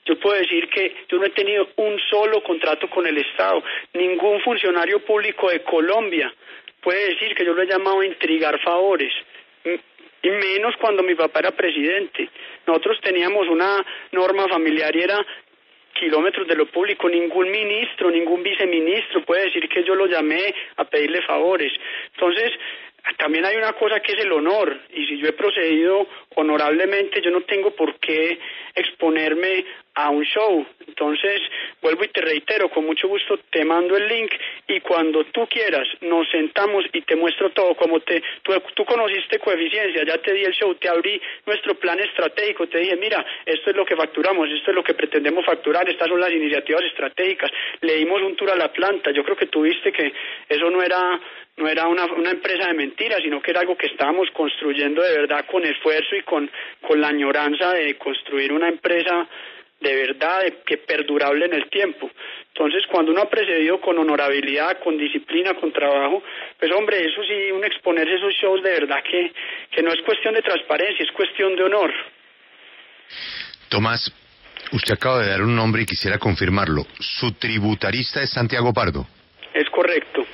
Yo 0.04 0.18
puedo 0.18 0.36
decir 0.36 0.68
que 0.68 0.94
yo 1.08 1.18
no 1.18 1.26
he 1.26 1.30
tenido 1.30 1.68
un 1.76 1.98
solo 2.10 2.42
contrato 2.42 2.90
con 2.90 3.06
el 3.06 3.18
Estado. 3.18 3.62
Ningún 3.94 4.40
funcionario 4.40 5.00
público 5.04 5.48
de 5.48 5.62
Colombia 5.62 6.32
puede 6.80 7.10
decir 7.10 7.34
que 7.34 7.44
yo 7.44 7.54
lo 7.54 7.62
he 7.62 7.66
llamado 7.66 8.00
a 8.00 8.06
intrigar 8.06 8.60
favores. 8.60 9.12
Y 9.64 10.28
menos 10.28 10.76
cuando 10.80 11.02
mi 11.02 11.14
papá 11.14 11.40
era 11.40 11.52
presidente. 11.52 12.28
Nosotros 12.66 13.00
teníamos 13.00 13.48
una 13.48 13.84
norma 14.10 14.48
familiar 14.48 14.94
y 14.94 15.02
era 15.02 15.24
kilómetros 15.92 16.48
de 16.48 16.56
lo 16.56 16.66
público. 16.66 17.08
Ningún 17.08 17.50
ministro, 17.50 18.10
ningún 18.10 18.42
viceministro 18.42 19.24
puede 19.24 19.44
decir 19.44 19.68
que 19.68 19.84
yo 19.84 19.94
lo 19.94 20.06
llamé 20.06 20.52
a 20.76 20.84
pedirle 20.84 21.22
favores. 21.22 21.72
Entonces, 22.14 22.52
también 23.18 23.44
hay 23.44 23.56
una 23.56 23.72
cosa 23.72 24.00
que 24.00 24.12
es 24.12 24.18
el 24.24 24.32
honor 24.32 24.78
y 24.94 25.06
si 25.06 25.18
yo 25.18 25.28
he 25.28 25.32
procedido 25.32 26.06
honorablemente 26.36 27.20
yo 27.20 27.30
no 27.30 27.42
tengo 27.42 27.70
por 27.72 27.98
qué 27.98 28.38
exponerme 28.74 29.64
a 29.94 30.10
un 30.10 30.24
show. 30.24 30.66
Entonces, 30.86 31.40
vuelvo 31.80 32.04
y 32.04 32.08
te 32.08 32.20
reitero, 32.20 32.70
con 32.70 32.86
mucho 32.86 33.08
gusto 33.08 33.38
te 33.50 33.64
mando 33.64 33.96
el 33.96 34.08
link 34.08 34.32
y 34.68 34.80
cuando 34.80 35.24
tú 35.24 35.46
quieras 35.46 35.86
nos 36.00 36.28
sentamos 36.30 36.84
y 36.92 37.02
te 37.02 37.16
muestro 37.16 37.50
todo, 37.50 37.74
como 37.74 38.00
te 38.00 38.22
tú, 38.42 38.52
tú 38.74 38.84
conociste 38.84 39.38
coeficiencia, 39.38 40.04
ya 40.04 40.18
te 40.18 40.32
di 40.32 40.44
el 40.44 40.52
show, 40.52 40.74
te 40.76 40.88
abrí 40.88 41.20
nuestro 41.46 41.74
plan 41.74 41.98
estratégico, 42.00 42.66
te 42.68 42.78
dije, 42.78 42.96
mira, 42.96 43.24
esto 43.44 43.70
es 43.70 43.76
lo 43.76 43.84
que 43.84 43.96
facturamos, 43.96 44.48
esto 44.50 44.70
es 44.70 44.74
lo 44.74 44.84
que 44.84 44.94
pretendemos 44.94 45.44
facturar, 45.44 45.88
estas 45.88 46.08
son 46.08 46.20
las 46.20 46.32
iniciativas 46.32 46.82
estratégicas, 46.84 47.50
le 47.80 47.96
dimos 47.96 48.22
un 48.22 48.36
tour 48.36 48.50
a 48.50 48.56
la 48.56 48.72
planta, 48.72 49.10
yo 49.10 49.22
creo 49.24 49.36
que 49.36 49.46
tú 49.46 49.62
viste 49.62 49.92
que 49.92 50.12
eso 50.48 50.70
no 50.70 50.82
era 50.82 51.20
no 51.56 51.68
era 51.68 51.86
una, 51.86 52.06
una 52.06 52.30
empresa 52.30 52.68
de 52.68 52.74
mentiras, 52.74 53.20
sino 53.22 53.40
que 53.42 53.50
era 53.50 53.60
algo 53.60 53.76
que 53.76 53.86
estábamos 53.86 54.30
construyendo 54.32 55.02
de 55.02 55.18
verdad 55.18 55.46
con 55.50 55.64
esfuerzo 55.64 56.16
y 56.16 56.22
con, 56.22 56.50
con 56.80 57.00
la 57.00 57.08
añoranza 57.08 57.72
de 57.72 57.96
construir 57.96 58.52
una 58.52 58.68
empresa 58.68 59.28
de 59.82 59.94
verdad, 59.96 60.40
que 60.64 60.78
perdurable 60.78 61.44
en 61.46 61.54
el 61.54 61.68
tiempo. 61.68 62.10
Entonces, 62.48 62.84
cuando 62.86 63.10
uno 63.10 63.22
ha 63.22 63.28
precedido 63.28 63.80
con 63.80 63.98
honorabilidad, 63.98 64.78
con 64.80 64.96
disciplina, 64.96 65.54
con 65.54 65.72
trabajo, 65.72 66.22
pues 66.58 66.70
hombre, 66.72 66.98
eso 66.98 67.22
sí, 67.24 67.50
un 67.50 67.64
exponerse 67.64 68.14
esos 68.14 68.32
shows 68.34 68.62
de 68.62 68.70
verdad 68.70 69.02
que, 69.02 69.32
que 69.70 69.82
no 69.82 69.92
es 69.92 70.00
cuestión 70.02 70.34
de 70.34 70.42
transparencia, 70.42 71.04
es 71.04 71.12
cuestión 71.12 71.56
de 71.56 71.64
honor. 71.64 71.92
Tomás, 73.68 74.12
usted 74.72 74.94
acaba 74.94 75.20
de 75.20 75.30
dar 75.30 75.42
un 75.42 75.56
nombre 75.56 75.82
y 75.82 75.86
quisiera 75.86 76.18
confirmarlo. 76.18 76.86
¿Su 77.00 77.32
tributarista 77.32 78.22
es 78.22 78.30
Santiago 78.30 78.72
Pardo? 78.72 79.06
Es 79.52 79.68
correcto. 79.70 80.24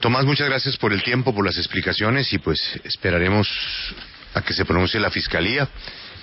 Tomás, 0.00 0.24
muchas 0.24 0.48
gracias 0.48 0.76
por 0.76 0.92
el 0.92 1.02
tiempo, 1.02 1.34
por 1.34 1.44
las 1.44 1.58
explicaciones 1.58 2.32
y 2.32 2.38
pues 2.38 2.80
esperaremos 2.84 3.48
a 4.34 4.42
que 4.42 4.52
se 4.52 4.64
pronuncie 4.64 5.00
la 5.00 5.10
Fiscalía 5.10 5.68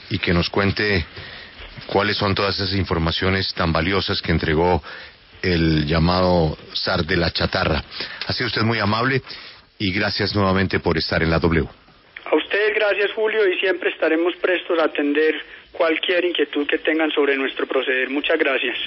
y 0.10 0.18
que 0.18 0.34
nos 0.34 0.50
cuente 0.50 1.06
cuáles 1.88 2.16
son 2.16 2.34
todas 2.34 2.56
esas 2.56 2.74
informaciones 2.74 3.54
tan 3.54 3.74
valiosas 3.74 4.22
que 4.22 4.32
entregó 4.32 4.82
el 5.42 5.86
llamado 5.86 6.58
zar 6.74 7.04
de 7.04 7.18
la 7.18 7.32
chatarra. 7.32 7.84
Ha 8.26 8.32
sido 8.32 8.48
usted 8.48 8.62
muy 8.62 8.80
amable 8.80 9.22
y 9.78 9.92
gracias 9.92 10.34
nuevamente 10.34 10.80
por 10.80 10.98
estar 10.98 11.22
en 11.22 11.30
la 11.30 11.40
W. 11.40 11.68
A 12.26 12.36
ustedes 12.36 12.76
gracias 12.76 13.12
Julio 13.14 13.46
y 13.46 13.60
siempre 13.60 13.90
estaremos 13.90 14.36
prestos 14.38 14.80
a 14.80 14.86
atender 14.86 15.36
cualquier 15.74 16.24
inquietud 16.24 16.66
que 16.66 16.78
tengan 16.78 17.12
sobre 17.12 17.36
nuestro 17.36 17.68
proceder. 17.68 18.10
Muchas 18.10 18.40
gracias. 18.40 18.78